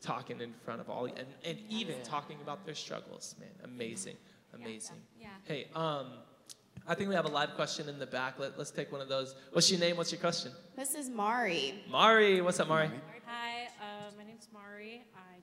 [0.00, 3.34] talking in front of all and, and even talking about their struggles.
[3.40, 4.16] Man, amazing,
[4.54, 4.96] amazing.
[5.20, 5.28] Yeah.
[5.44, 6.06] Hey, um,
[6.86, 8.38] I think we have a live question in the back.
[8.38, 9.34] Let, us take one of those.
[9.52, 9.96] What's your name?
[9.96, 10.52] What's your question?
[10.76, 11.74] This is Mari.
[11.90, 12.90] Mari, what's up, Mari?
[13.26, 15.04] Hi, uh, my name's Mari.
[15.14, 15.37] I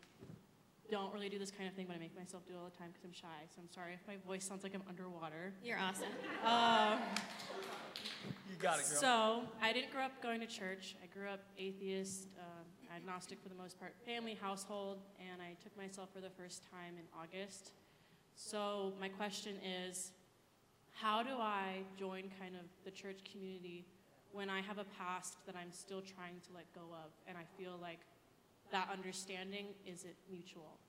[0.95, 2.77] don't really do this kind of thing, but I make myself do it all the
[2.77, 3.43] time because I'm shy.
[3.53, 5.51] So I'm sorry if my voice sounds like I'm underwater.
[5.62, 6.08] You're awesome.
[6.45, 6.99] Um,
[8.49, 9.01] you got it, girl.
[9.01, 10.95] So I didn't grow up going to church.
[11.03, 12.63] I grew up atheist, um,
[12.95, 16.95] agnostic for the most part, family, household, and I took myself for the first time
[16.95, 17.71] in August.
[18.36, 19.55] So my question
[19.89, 20.12] is,
[20.93, 23.86] how do I join kind of the church community
[24.31, 27.43] when I have a past that I'm still trying to let go of, and I
[27.62, 27.99] feel like
[28.71, 30.79] that understanding isn't mutual?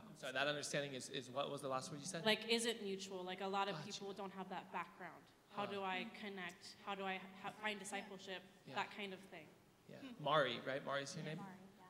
[0.00, 2.24] I'm sorry, that understanding is, is what was the last word you said?
[2.24, 3.24] Like, is it mutual?
[3.24, 3.86] Like, a lot of Gotcha.
[3.92, 5.22] people don't have that background.
[5.56, 6.74] How do I connect?
[6.84, 8.42] How do I ha- find discipleship?
[8.66, 8.74] Yeah.
[8.74, 9.46] That kind of thing.
[9.88, 9.96] Yeah.
[10.22, 10.84] Mari, right?
[10.84, 11.38] Mari's your name?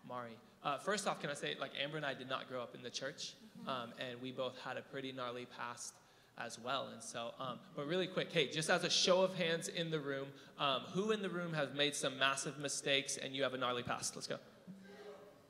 [0.07, 0.33] Mari.
[0.63, 2.83] Uh, first off, can I say, like, Amber and I did not grow up in
[2.83, 3.35] the church,
[3.67, 5.95] um, and we both had a pretty gnarly past
[6.37, 6.89] as well.
[6.93, 10.01] And so, um, but really quick, hey, just as a show of hands in the
[10.01, 10.27] room,
[10.59, 13.83] um, who in the room has made some massive mistakes and you have a gnarly
[13.83, 14.15] past?
[14.17, 14.37] Let's go.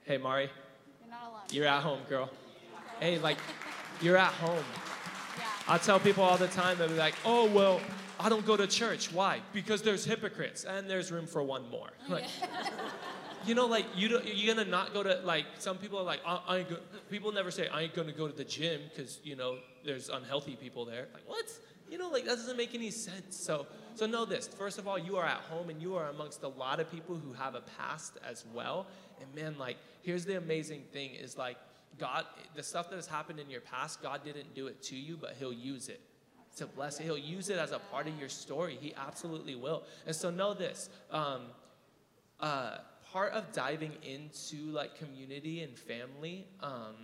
[0.04, 0.50] Hey, Mari,
[1.00, 1.40] You're not alone.
[1.50, 2.30] you're at home, girl.
[3.04, 3.36] Hey, like,
[4.00, 4.64] you're at home.
[5.36, 5.44] Yeah.
[5.68, 7.82] I tell people all the time, they'll be like, oh, well,
[8.18, 9.12] I don't go to church.
[9.12, 9.42] Why?
[9.52, 11.90] Because there's hypocrites and there's room for one more.
[12.08, 12.24] Like,
[13.46, 16.20] you know, like, you don't, you're gonna not go to, like, some people are like,
[16.26, 16.76] I, I ain't go,
[17.10, 20.56] people never say, I ain't gonna go to the gym because, you know, there's unhealthy
[20.56, 21.08] people there.
[21.12, 21.44] Like, what?
[21.90, 23.36] You know, like, that doesn't make any sense.
[23.36, 24.48] So, so know this.
[24.48, 27.16] First of all, you are at home and you are amongst a lot of people
[27.16, 28.86] who have a past as well.
[29.20, 31.58] And man, like, here's the amazing thing is like,
[31.98, 35.16] God, the stuff that has happened in your past, God didn't do it to you,
[35.16, 36.00] but He'll use it
[36.56, 37.04] to bless it.
[37.04, 38.78] He'll use it as a part of your story.
[38.80, 39.84] He absolutely will.
[40.06, 40.88] And so know this.
[41.10, 41.42] Um,
[42.40, 42.78] uh,
[43.12, 46.94] part of diving into like community and family, um,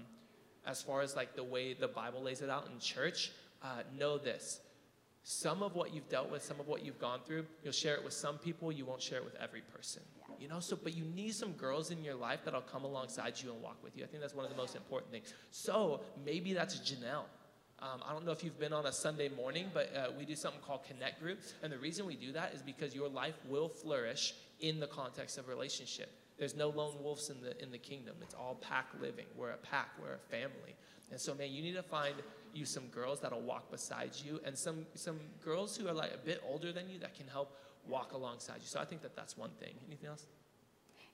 [0.67, 4.19] as far as like the way the Bible lays it out in church, uh, know
[4.19, 4.61] this.
[5.23, 8.05] Some of what you've dealt with, some of what you've gone through, you'll share it
[8.05, 10.03] with some people, you won't share it with every person.
[10.41, 13.53] You know, so but you need some girls in your life that'll come alongside you
[13.53, 14.05] and walk with you.
[14.05, 15.35] I think that's one of the most important things.
[15.51, 17.25] So maybe that's Janelle.
[17.83, 20.35] Um, I don't know if you've been on a Sunday morning, but uh, we do
[20.35, 21.41] something called Connect Group.
[21.63, 25.39] And the reason we do that is because your life will flourish in the context
[25.39, 26.11] of relationship.
[26.39, 28.17] There's no lone wolves in the, in the kingdom.
[28.23, 29.27] It's all pack living.
[29.37, 30.75] We're a pack, we're a family.
[31.11, 32.15] And so, man, you need to find
[32.55, 36.25] you some girls that'll walk beside you and some, some girls who are like a
[36.25, 37.57] bit older than you that can help
[37.89, 38.67] walk alongside you.
[38.67, 39.75] So I think that that's one thing.
[39.87, 40.27] Anything else?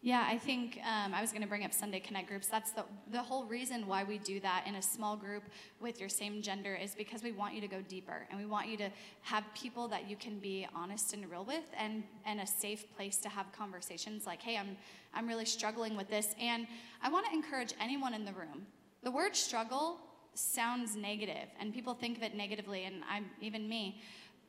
[0.03, 2.47] Yeah, I think um, I was going to bring up Sunday Connect groups.
[2.47, 5.43] That's the, the whole reason why we do that in a small group
[5.81, 8.69] with your same gender is because we want you to go deeper and we want
[8.69, 8.91] you to
[9.23, 13.17] have people that you can be honest and real with and, and a safe place
[13.17, 14.77] to have conversations like, hey, I'm,
[15.13, 16.37] I'm really struggling with this.
[16.41, 16.69] And
[17.03, 18.67] I want to encourage anyone in the room.
[19.03, 19.99] The word struggle
[20.35, 24.01] sounds negative and people think of it negatively, and I'm even me.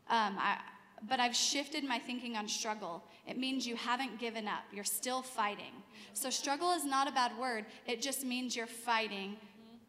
[0.10, 0.60] Um, I,
[1.08, 3.04] but I've shifted my thinking on struggle.
[3.28, 5.74] It means you haven't given up, you're still fighting.
[6.14, 9.38] So, struggle is not a bad word, it just means you're fighting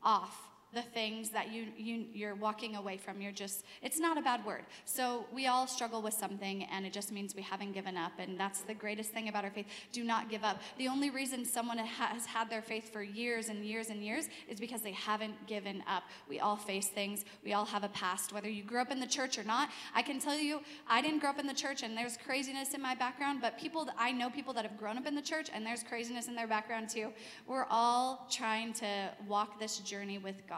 [0.03, 3.21] off the things that you, you you're walking away from.
[3.21, 4.65] You're just it's not a bad word.
[4.85, 8.39] So we all struggle with something and it just means we haven't given up and
[8.39, 9.67] that's the greatest thing about our faith.
[9.93, 10.61] Do not give up.
[10.77, 14.61] The only reason someone has had their faith for years and years and years is
[14.61, 16.03] because they haven't given up.
[16.29, 17.25] We all face things.
[17.43, 19.71] We all have a past whether you grew up in the church or not.
[19.95, 22.83] I can tell you i didn't grow up in the church and there's craziness in
[22.83, 25.65] my background but people i know people that have grown up in the church and
[25.65, 27.09] there's craziness in their background too.
[27.47, 30.58] We're all trying to walk this journey with god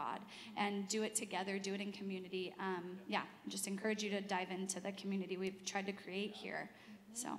[0.57, 2.53] and do it together, do it in community.
[2.59, 6.69] Um, yeah, just encourage you to dive into the community we've tried to create here.
[7.13, 7.29] So,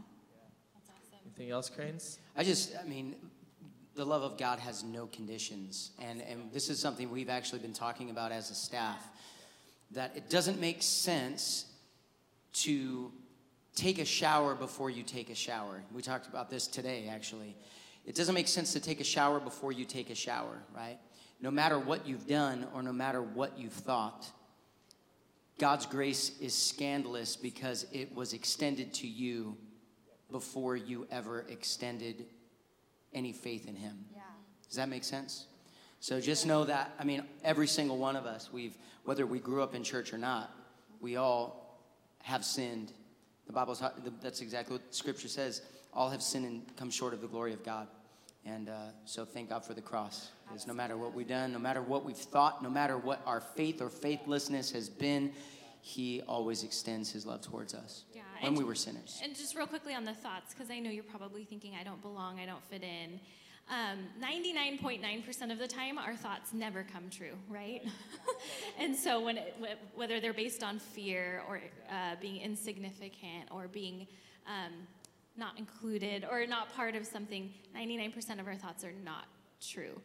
[1.25, 2.19] Anything else, Cranes?
[2.37, 3.15] I just, I mean,
[3.95, 5.93] the love of God has no conditions.
[5.99, 9.07] And, and this is something we've actually been talking about as a staff
[9.93, 11.67] that it doesn't make sense
[12.55, 13.13] to
[13.75, 15.83] take a shower before you take a shower.
[15.95, 17.57] We talked about this today, actually.
[18.05, 20.99] It doesn't make sense to take a shower before you take a shower, right?
[21.43, 24.27] No matter what you've done or no matter what you've thought,
[25.59, 29.57] God's grace is scandalous because it was extended to you
[30.31, 32.25] before you ever extended
[33.13, 34.07] any faith in Him.
[34.15, 34.23] yeah.
[34.67, 35.47] Does that make sense?
[36.01, 39.63] So just know that, I mean, every single one of us, we've, whether we grew
[39.63, 40.51] up in church or not,
[41.01, 41.79] we all
[42.23, 42.93] have sinned.
[43.47, 43.83] The Bible's,
[44.21, 45.63] that's exactly what Scripture says.
[45.93, 47.87] All have sinned and come short of the glory of God.
[48.45, 50.31] And uh, so thank God for the cross.
[50.47, 53.41] Because no matter what we've done, no matter what we've thought, no matter what our
[53.41, 55.33] faith or faithlessness has been,
[55.81, 59.21] He always extends His love towards us Yeah, when we were sinners.
[59.23, 62.03] And just real quickly on the thoughts, because I know you're probably thinking, I don't
[62.03, 63.21] belong, I don't fit in.
[63.71, 67.83] Um, 99.9% of the time, our thoughts never come true, right?
[68.79, 69.57] and so, when it,
[69.95, 74.09] whether they're based on fear or uh, being insignificant or being
[74.47, 74.73] um,
[75.37, 79.27] not included or not part of something, 99% of our thoughts are not
[79.61, 80.01] true.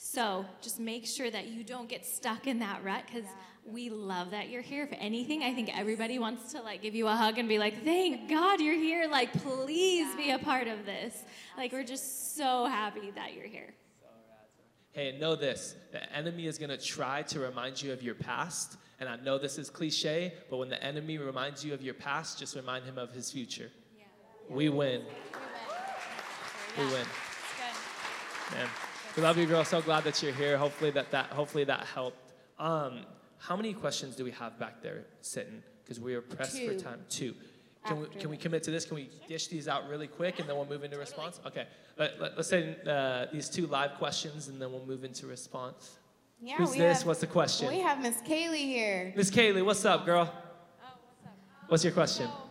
[0.00, 3.72] So just make sure that you don't get stuck in that rut because yeah.
[3.72, 4.84] we love that you're here.
[4.84, 7.84] If anything, I think everybody wants to like give you a hug and be like,
[7.84, 9.08] thank God you're here.
[9.10, 10.16] Like, please yeah.
[10.16, 11.24] be a part of this.
[11.56, 13.74] Like, we're just so happy that you're here.
[14.92, 18.76] Hey, know this the enemy is going to try to remind you of your past.
[19.00, 22.38] And I know this is cliche, but when the enemy reminds you of your past,
[22.38, 23.70] just remind him of his future.
[24.48, 25.02] We win.
[26.78, 27.06] We win.
[28.52, 28.68] Man.
[29.16, 29.64] We love you, girl.
[29.64, 30.56] So glad that you're here.
[30.56, 32.32] Hopefully that, that hopefully that helped.
[32.58, 33.04] Um,
[33.38, 35.62] how many questions do we have back there sitting?
[35.82, 36.68] Because we are pressed Two.
[36.68, 37.00] for time.
[37.08, 37.34] Two.
[37.84, 38.84] Can we, can we commit to this?
[38.84, 41.40] Can we dish these out really quick and then we'll move into response?
[41.46, 41.66] Okay.
[41.96, 45.98] Let, let, us say uh, these two live questions and then we'll move into response.
[46.40, 46.98] Yeah, Who's this?
[46.98, 47.68] Have, what's the question?
[47.68, 49.12] We have Miss Kaylee here.
[49.16, 50.32] Miss Kaylee, what's up, girl?
[50.32, 50.36] Oh,
[50.82, 51.36] what's up?
[51.68, 52.26] What's your question?
[52.26, 52.47] So,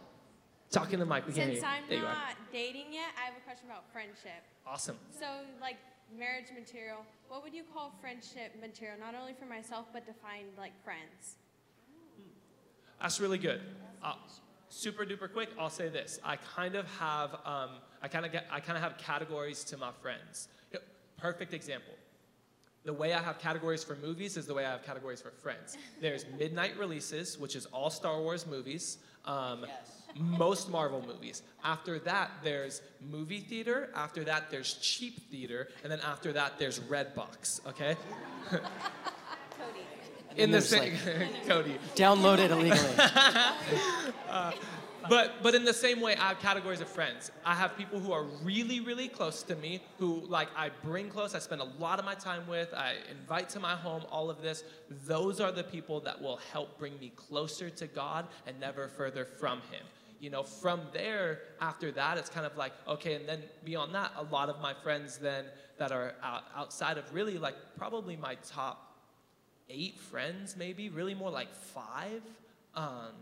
[0.72, 1.26] Talk in the mic.
[1.26, 1.62] We can hear you.
[1.62, 4.44] Since I'm not dating yet, I have a question about friendship.
[4.66, 4.98] Awesome.
[5.18, 5.26] So,
[5.62, 5.78] like,
[6.18, 7.00] marriage material,
[7.30, 11.36] what would you call friendship material, not only for myself, but to find like friends?
[13.02, 13.62] That's really good.
[14.04, 14.14] Uh,
[14.70, 16.20] super duper quick, I'll say this.
[16.24, 17.70] I kind of have, um,
[18.02, 20.50] I kind of get, I kind of have categories to my friends.
[21.18, 21.94] Perfect example.
[22.86, 25.78] The way I have categories for movies is the way I have categories for friends.
[26.02, 29.00] There's midnight releases, which is all Star Wars movies.
[29.26, 31.44] Um, yes most Marvel movies.
[31.64, 33.90] After that, there's movie theater.
[33.96, 35.70] After that, there's cheap theater.
[35.84, 37.96] And then after that, there's Redbox, okay?
[38.50, 38.62] Cody.
[40.36, 41.78] In the same, like, Cody.
[41.96, 42.94] Download it illegally.
[44.30, 44.52] uh,
[45.10, 47.32] but but in the same way, I have categories of friends.
[47.46, 51.34] I have people who are really really close to me, who like I bring close.
[51.34, 52.74] I spend a lot of my time with.
[52.74, 54.04] I invite to my home.
[54.12, 54.64] All of this.
[55.06, 59.26] Those are the people that will help bring me closer to God and never further
[59.26, 59.84] from Him
[60.20, 64.12] you know, from there, after that, it's kind of like, okay, and then beyond that,
[64.18, 65.46] a lot of my friends then
[65.78, 68.98] that are out, outside of really like probably my top
[69.70, 72.22] eight friends, maybe, really more like five.
[72.76, 73.14] Um,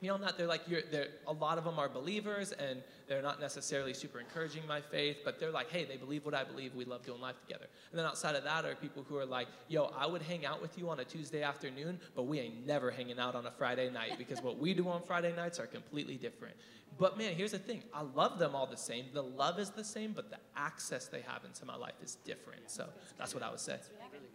[0.00, 3.40] beyond that, they're like, you're, they're, a lot of them are believers and they're not
[3.40, 6.74] necessarily super encouraging my faith, but they're like, hey, they believe what I believe.
[6.74, 7.66] We love doing life together.
[7.90, 10.62] And then outside of that are people who are like, yo, I would hang out
[10.62, 13.90] with you on a Tuesday afternoon, but we ain't never hanging out on a Friday
[13.90, 16.54] night because what we do on Friday nights are completely different.
[16.98, 19.06] But man, here's the thing I love them all the same.
[19.12, 22.70] The love is the same, but the access they have into my life is different.
[22.70, 22.86] So
[23.18, 23.78] that's what I would say.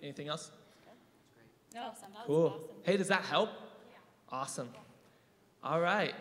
[0.03, 0.51] Anything else?
[1.73, 1.91] No,
[2.25, 2.45] cool.
[2.45, 2.61] Awesome.
[2.83, 3.49] Hey, does that help?
[4.29, 4.69] Awesome.
[5.65, 6.13] All right.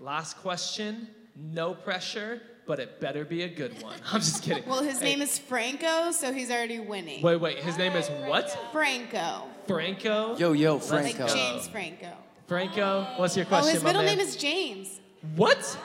[0.00, 1.08] Last question.
[1.34, 3.96] No pressure, but it better be a good one.
[4.12, 4.68] I'm just kidding.
[4.68, 5.06] Well, his hey.
[5.06, 7.22] name is Franco, so he's already winning.
[7.22, 7.58] Wait, wait.
[7.60, 8.54] His name is what?
[8.70, 9.44] Franco.
[9.66, 10.36] Franco?
[10.36, 11.24] Yo, yo, Franco.
[11.24, 12.12] Like James Franco.
[12.46, 13.70] Franco, what's your question?
[13.70, 15.00] Oh, his middle name is James.
[15.36, 15.78] What?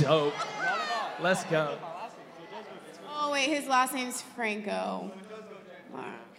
[0.00, 0.32] Dope.
[1.20, 1.76] Let's go.
[3.10, 5.10] Oh, wait, his last name's Franco.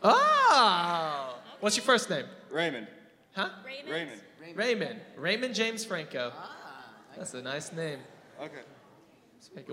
[0.01, 1.35] Oh!
[1.59, 2.25] What's your first name?
[2.49, 2.87] Raymond.
[3.33, 3.49] Huh?
[3.63, 3.89] Raymond.
[3.89, 4.21] Raymond.
[4.55, 4.99] Raymond.
[5.15, 6.31] Raymond James Franco.
[6.35, 6.85] Ah,
[7.17, 7.99] That's a nice name.
[8.41, 8.61] Okay.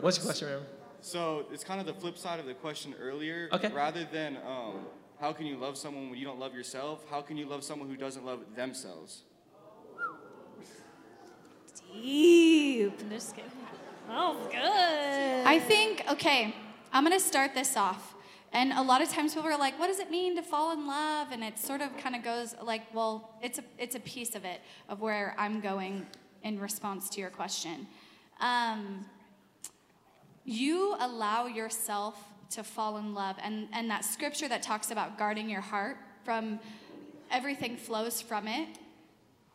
[0.01, 0.67] What's your question, Raymond?
[1.01, 3.49] So it's kind of the flip side of the question earlier.
[3.53, 3.69] Okay.
[3.69, 4.87] Rather than um,
[5.21, 7.89] how can you love someone when you don't love yourself, how can you love someone
[7.89, 9.23] who doesn't love themselves?
[11.93, 12.93] Deep.
[13.01, 13.51] I'm just kidding.
[14.09, 15.47] Oh, good.
[15.47, 16.55] I think, okay,
[16.93, 18.10] I'm going to start this off.
[18.53, 20.87] And a lot of times people are like, what does it mean to fall in
[20.87, 21.29] love?
[21.31, 24.45] And it sort of kind of goes like, well, it's a, it's a piece of
[24.45, 26.07] it, of where I'm going
[26.43, 27.87] in response to your question.
[28.41, 29.05] Um,
[30.45, 32.17] you allow yourself
[32.51, 33.37] to fall in love.
[33.43, 36.59] And, and that scripture that talks about guarding your heart from
[37.31, 38.69] everything flows from it.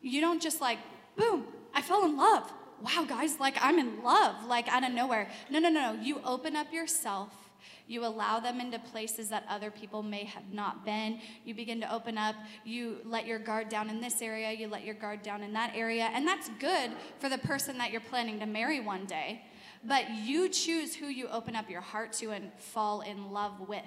[0.00, 0.78] You don't just like,
[1.16, 1.44] boom,
[1.74, 2.50] I fell in love.
[2.80, 5.28] Wow, guys, like I'm in love, like out of nowhere.
[5.50, 6.00] No, no, no, no.
[6.00, 7.45] You open up yourself
[7.86, 11.20] you allow them into places that other people may have not been.
[11.44, 12.34] You begin to open up.
[12.64, 14.52] You let your guard down in this area.
[14.52, 16.10] You let your guard down in that area.
[16.12, 19.42] And that's good for the person that you're planning to marry one day.
[19.84, 23.84] But you choose who you open up your heart to and fall in love with.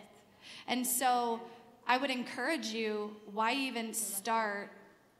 [0.67, 1.41] And so
[1.85, 4.71] I would encourage you why even start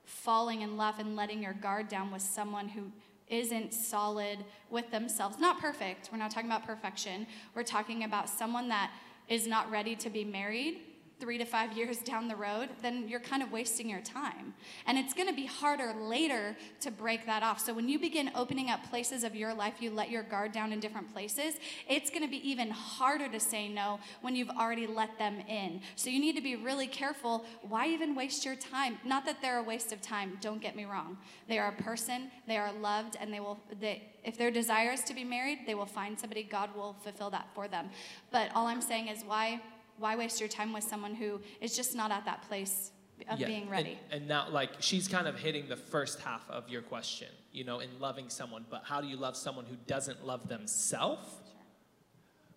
[0.05, 2.91] falling in love and letting your guard down with someone who
[3.29, 5.39] isn't solid with themselves.
[5.39, 6.09] Not perfect.
[6.11, 7.27] We're not talking about perfection.
[7.55, 8.91] We're talking about someone that
[9.27, 10.81] is not ready to be married
[11.19, 14.53] three to five years down the road, then you're kind of wasting your time.
[14.85, 17.59] And it's going to be harder later to break that off.
[17.59, 20.71] So when you begin opening up places of your life, you let your guard down
[20.71, 21.55] in different places,
[21.87, 25.81] it's going to be even harder to say no when you've already let them in.
[25.95, 27.45] So you need to be really careful.
[27.61, 28.97] Why even waste your time?
[29.03, 31.17] Not that they're a waste of time, don't get me wrong.
[31.47, 35.03] They are a person, they are loved, and they will, they, if their desire is
[35.03, 37.89] to be married, they will find somebody, God will fulfill that for them.
[38.31, 39.61] But all I'm saying is, why?
[39.99, 42.91] Why waste your time with someone who is just not at that place
[43.29, 43.99] of Yeah, being ready?
[44.11, 47.63] And, and now, like, she's kind of hitting the first half of your question, you
[47.63, 48.65] know, in loving someone.
[48.69, 51.27] But how do you love someone who doesn't love themselves?
[51.27, 51.61] Sure.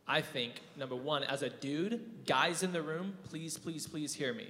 [0.06, 4.32] I think, number one, as a dude, guys in the room, please, please, please hear
[4.32, 4.48] me.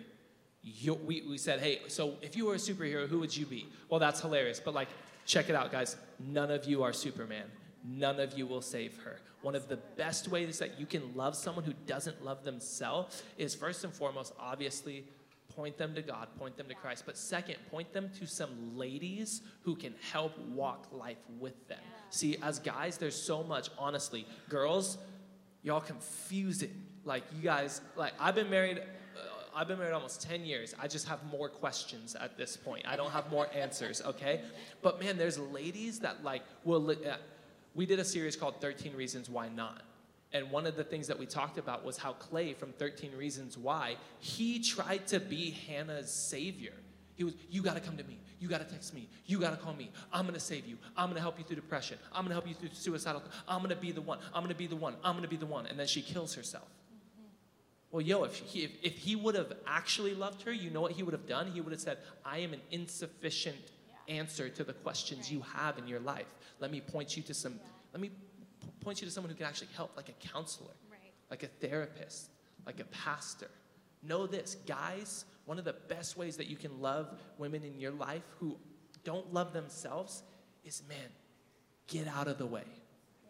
[0.63, 3.69] You, we, we said, hey, so if you were a superhero, who would you be?
[3.89, 4.61] Well, that's hilarious.
[4.61, 4.89] But, like,
[5.27, 5.97] check it out, guys.
[6.21, 7.45] None of you are Superman.
[7.85, 9.21] None of you will save her.
[9.43, 13.55] One of the best ways that you can love someone who doesn't love themselves is
[13.55, 15.05] first and foremost, obviously,
[15.49, 17.05] point them to God, point them to Christ.
[17.05, 21.81] But second, point them to some ladies who can help walk life with them.
[22.11, 24.27] See, as guys, there's so much, honestly.
[24.49, 24.99] Girls,
[25.63, 26.85] y'all confusing.
[27.05, 28.79] Like, you guys, like, I've been married.
[28.79, 29.21] uh,
[29.57, 30.73] I've been married almost 10 years.
[30.81, 32.87] I just have more questions at this point.
[32.87, 34.43] I don't have more answers, okay?
[34.83, 36.89] But man, there's ladies that like will.
[36.91, 37.17] uh,
[37.75, 39.83] we did a series called 13 Reasons Why Not.
[40.33, 43.59] And one of the things that we talked about was how Clay from 13 Reasons
[43.59, 46.73] Why, he tried to be Hannah's savior.
[47.15, 48.19] He was, you gotta come to me.
[48.41, 49.09] You gotta text me.
[49.27, 49.91] You gotta call me.
[50.13, 50.79] I'm gonna save you.
[50.97, 51.99] I'm gonna help you through depression.
[52.13, 53.23] I'm gonna help you through suicidal.
[53.47, 54.19] I'm gonna be the one.
[54.35, 54.97] I'm gonna be the one.
[55.05, 55.67] I'm gonna be the one.
[55.67, 56.65] And then she kills herself.
[56.65, 57.27] Mm-hmm.
[57.91, 60.93] Well, yo, if he, if, if he would have actually loved her, you know what
[60.93, 61.49] he would have done?
[61.53, 63.71] He would have said, I am an insufficient
[64.19, 66.27] answer to the questions you have in your life.
[66.61, 67.59] Let me point you to some,
[67.93, 70.75] let me p- point you to someone who can actually help, like a counselor,
[71.31, 72.31] like a therapist,
[72.67, 73.51] like a pastor.
[74.03, 77.93] Know this, guys, one of the best ways that you can love women in your
[77.93, 78.57] life who
[79.05, 80.23] don't love themselves
[80.65, 80.99] is, man,
[81.89, 82.65] get out of the way.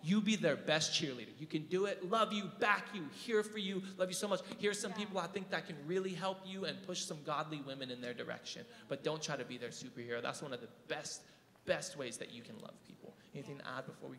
[0.03, 1.33] You be their best cheerleader.
[1.39, 2.11] You can do it.
[2.11, 3.83] Love you, back you, here for you.
[3.99, 4.41] Love you so much.
[4.59, 7.91] Here's some people I think that can really help you and push some godly women
[7.91, 8.65] in their direction.
[8.89, 10.21] But don't try to be their superhero.
[10.21, 11.23] That's one of the best,
[11.67, 13.15] best ways that you can love people.
[13.35, 14.17] Anything to add before we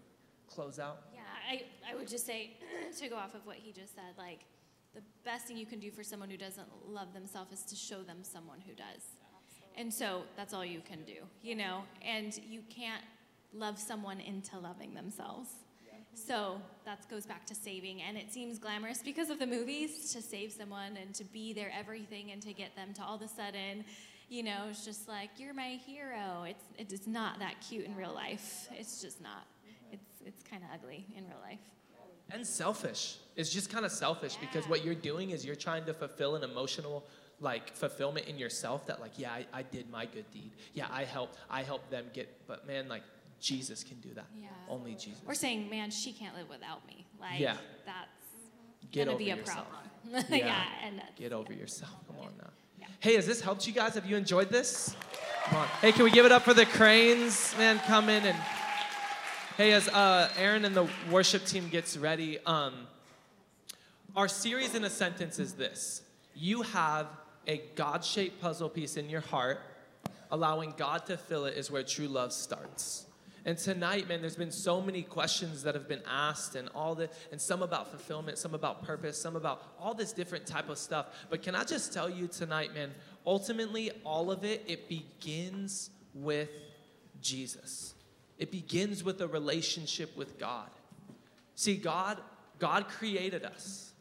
[0.47, 1.01] close out?
[1.13, 2.57] Yeah, I, I would just say,
[2.99, 4.39] to go off of what he just said, like,
[4.93, 8.03] the best thing you can do for someone who doesn't love themselves is to show
[8.03, 9.03] them someone who does.
[9.75, 11.81] And so that's all you can do, you know?
[12.05, 13.03] And you can't
[13.53, 15.49] love someone into loving themselves.
[16.13, 18.01] So that goes back to saving.
[18.01, 21.71] And it seems glamorous because of the movies to save someone and to be their
[21.77, 23.83] everything and to get them to all of a sudden,
[24.29, 26.43] you know, it's just like, you're my hero.
[26.47, 28.67] It's, it is not that cute in real life.
[28.71, 29.45] It's just not.
[29.91, 31.59] It's, it's kind of ugly in real life.
[32.31, 33.17] and selfish.
[33.35, 36.43] It's just kind of selfish because what you're doing is you're trying to fulfill an
[36.43, 37.03] emotional
[37.39, 41.03] like fulfillment in yourself that like yeah I, I did my good deed yeah I
[41.03, 43.01] helped I helped them get but man like
[43.43, 44.47] Jesus can do that Yeah.
[44.69, 47.05] only Jesus We're saying, man, she can't live without me.
[47.19, 47.57] Like, Yeah.
[47.85, 48.07] that's
[48.91, 49.67] Get gonna be a yourself.
[49.69, 50.25] problem.
[50.29, 50.37] Yeah.
[50.37, 50.63] yeah.
[50.87, 52.49] and that's, get over yourself come on now
[52.99, 54.95] hey has this helped you guys have you enjoyed this
[55.45, 58.37] come on hey can we give it up for the cranes man come in and
[59.57, 62.73] hey as uh, Aaron and the worship team gets ready um,
[64.15, 66.01] our series in a sentence is this
[66.35, 67.07] you have
[67.47, 69.59] a God shaped puzzle piece in your heart.
[70.31, 73.05] Allowing God to fill it is where true love starts.
[73.45, 77.09] And tonight, man, there's been so many questions that have been asked, and all the,
[77.31, 81.07] and some about fulfillment, some about purpose, some about all this different type of stuff.
[81.29, 82.91] But can I just tell you tonight, man?
[83.25, 86.49] Ultimately, all of it it begins with
[87.21, 87.95] Jesus.
[88.37, 90.69] It begins with a relationship with God.
[91.55, 92.19] See, God,
[92.59, 93.92] God created us.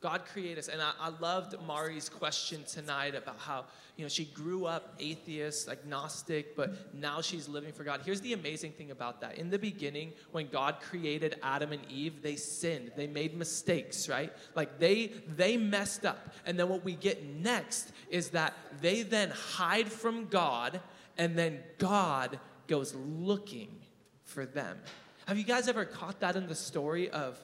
[0.00, 0.68] God created us.
[0.68, 3.64] And I, I loved Mari's question tonight about how,
[3.96, 8.02] you know, she grew up atheist, agnostic, but now she's living for God.
[8.04, 9.38] Here's the amazing thing about that.
[9.38, 12.92] In the beginning, when God created Adam and Eve, they sinned.
[12.96, 14.32] They made mistakes, right?
[14.54, 16.32] Like they they messed up.
[16.46, 20.80] And then what we get next is that they then hide from God,
[21.16, 22.38] and then God
[22.68, 23.74] goes looking
[24.22, 24.78] for them.
[25.26, 27.36] Have you guys ever caught that in the story of,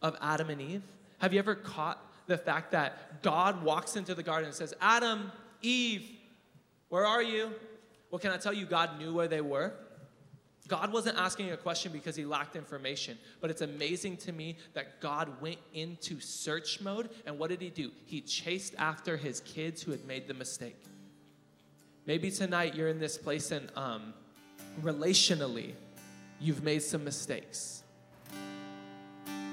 [0.00, 0.82] of Adam and Eve?
[1.22, 5.30] Have you ever caught the fact that God walks into the garden and says, Adam,
[5.62, 6.04] Eve,
[6.88, 7.52] where are you?
[8.10, 9.72] Well, can I tell you, God knew where they were?
[10.66, 15.00] God wasn't asking a question because he lacked information, but it's amazing to me that
[15.00, 17.92] God went into search mode, and what did he do?
[18.04, 20.82] He chased after his kids who had made the mistake.
[22.04, 24.12] Maybe tonight you're in this place and um,
[24.82, 25.74] relationally,
[26.40, 27.81] you've made some mistakes.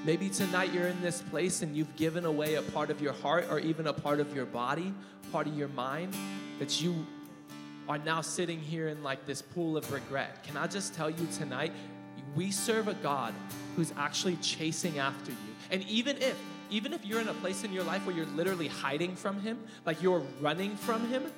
[0.02, 3.48] Maybe tonight you're in this place and you've given away a part of your heart
[3.50, 4.94] or even a part of your body,
[5.30, 6.16] part of your mind,
[6.58, 7.06] that you
[7.86, 10.42] are now sitting here in like this pool of regret.
[10.42, 11.72] Can I just tell you tonight,
[12.34, 13.34] we serve a God
[13.76, 15.36] who's actually chasing after you.
[15.70, 16.38] And even if,
[16.70, 19.58] even if you're in a place in your life where you're literally hiding from Him,
[19.84, 21.30] like you're running from Him,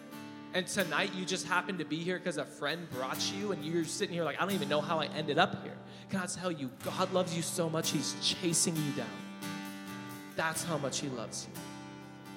[0.55, 3.85] and tonight you just happened to be here because a friend brought you and you're
[3.85, 5.77] sitting here like, I don't even know how I ended up here.
[6.11, 9.07] Can I tell you, God loves you so much, He's chasing you down.
[10.37, 11.61] That's how much He loves you.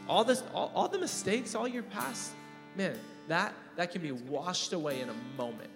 [0.08, 2.32] All this, all, all the mistakes, all your past,
[2.78, 2.98] man,
[3.28, 5.70] that that can be washed away in a moment.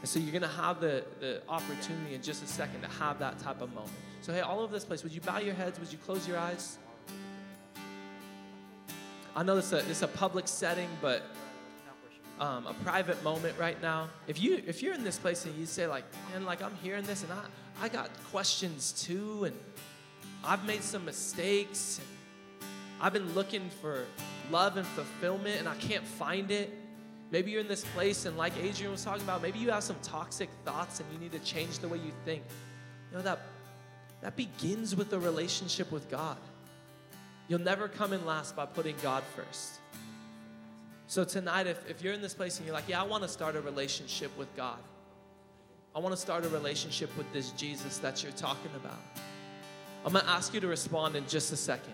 [0.00, 3.38] And so you're gonna have the, the opportunity in just a second to have that
[3.38, 3.92] type of moment.
[4.22, 5.78] So hey, all over this place, would you bow your heads?
[5.78, 6.78] Would you close your eyes?
[9.34, 11.22] I know this is a, this is a public setting, but
[12.38, 14.08] um, a private moment right now.
[14.26, 17.04] If you if you're in this place and you say like, man, like I'm hearing
[17.04, 19.58] this and I I got questions too, and
[20.44, 21.98] I've made some mistakes.
[21.98, 22.08] And
[23.00, 24.04] I've been looking for
[24.50, 26.72] love and fulfillment and I can't find it.
[27.30, 29.96] Maybe you're in this place and like Adrian was talking about, maybe you have some
[30.02, 32.42] toxic thoughts and you need to change the way you think.
[33.10, 33.40] You know that
[34.20, 36.36] that begins with a relationship with God.
[37.52, 39.74] You'll never come in last by putting God first.
[41.06, 43.28] So tonight, if, if you're in this place and you're like, yeah, I want to
[43.28, 44.78] start a relationship with God.
[45.94, 48.96] I want to start a relationship with this Jesus that you're talking about.
[50.06, 51.92] I'm going to ask you to respond in just a second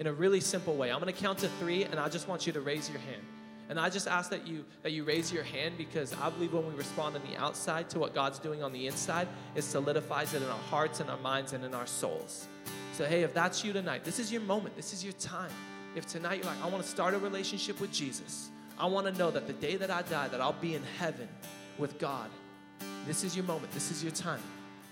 [0.00, 0.90] in a really simple way.
[0.90, 3.22] I'm going to count to three, and I just want you to raise your hand.
[3.68, 6.66] And I just ask that you that you raise your hand because I believe when
[6.66, 10.42] we respond on the outside to what God's doing on the inside, it solidifies it
[10.42, 12.48] in our hearts and our minds and in our souls.
[12.96, 14.74] So hey, if that's you tonight, this is your moment.
[14.74, 15.50] This is your time.
[15.94, 18.48] If tonight you're like, I want to start a relationship with Jesus.
[18.78, 21.28] I want to know that the day that I die, that I'll be in heaven
[21.76, 22.30] with God.
[23.06, 23.70] This is your moment.
[23.72, 24.40] This is your time.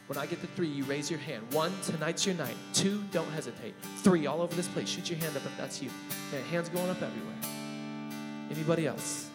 [0.06, 1.50] When I get to three, you raise your hand.
[1.54, 2.56] One, tonight's your night.
[2.74, 3.74] Two, don't hesitate.
[4.02, 4.90] Three, all over this place.
[4.90, 5.88] Shoot your hand up if that's you.
[6.50, 7.36] Hands going up everywhere.
[8.50, 9.30] Anybody else?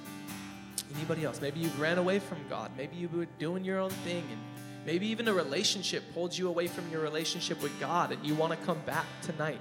[0.95, 1.41] Anybody else?
[1.41, 2.69] Maybe you've ran away from God.
[2.77, 4.39] Maybe you were doing your own thing, and
[4.85, 8.51] maybe even a relationship pulled you away from your relationship with God, and you want
[8.57, 9.59] to come back tonight.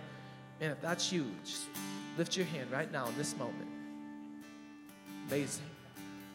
[0.60, 1.64] Man, if that's you, just
[2.16, 3.68] lift your hand right now in this moment.
[5.28, 5.64] Amazing.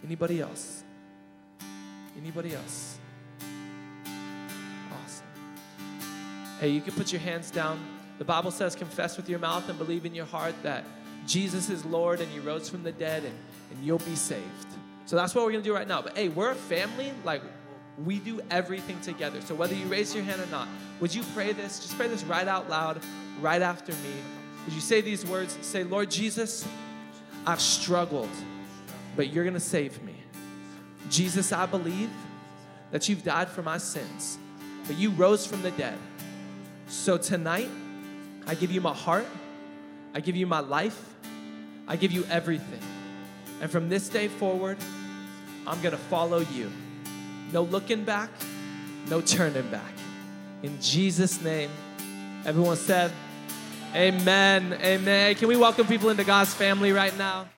[0.05, 0.83] Anybody else?
[2.17, 2.97] Anybody else?
[4.91, 5.25] Awesome.
[6.59, 7.79] Hey, you can put your hands down.
[8.19, 10.83] The Bible says, confess with your mouth and believe in your heart that
[11.25, 13.33] Jesus is Lord and He rose from the dead and,
[13.71, 14.43] and you'll be saved.
[15.05, 16.01] So that's what we're gonna do right now.
[16.01, 17.41] But hey, we're a family, like
[18.03, 19.41] we do everything together.
[19.41, 20.67] So whether you raise your hand or not,
[20.99, 21.79] would you pray this?
[21.79, 22.99] Just pray this right out loud,
[23.41, 24.13] right after me.
[24.65, 25.57] Would you say these words?
[25.61, 26.65] Say, Lord Jesus,
[27.45, 28.29] I've struggled,
[29.15, 30.15] but you're gonna save me.
[31.09, 32.09] Jesus, I believe
[32.91, 34.37] that you've died for my sins,
[34.87, 35.97] but you rose from the dead.
[36.87, 37.69] So tonight,
[38.47, 39.25] I give you my heart,
[40.13, 41.13] I give you my life,
[41.87, 42.81] I give you everything.
[43.61, 44.77] And from this day forward,
[45.67, 46.71] I'm gonna follow you.
[47.53, 48.31] No looking back,
[49.09, 49.93] no turning back.
[50.63, 51.69] In Jesus' name,
[52.45, 53.11] everyone said,
[53.93, 54.75] Amen.
[54.81, 55.35] Amen.
[55.35, 57.45] Can we welcome people into God's family right now?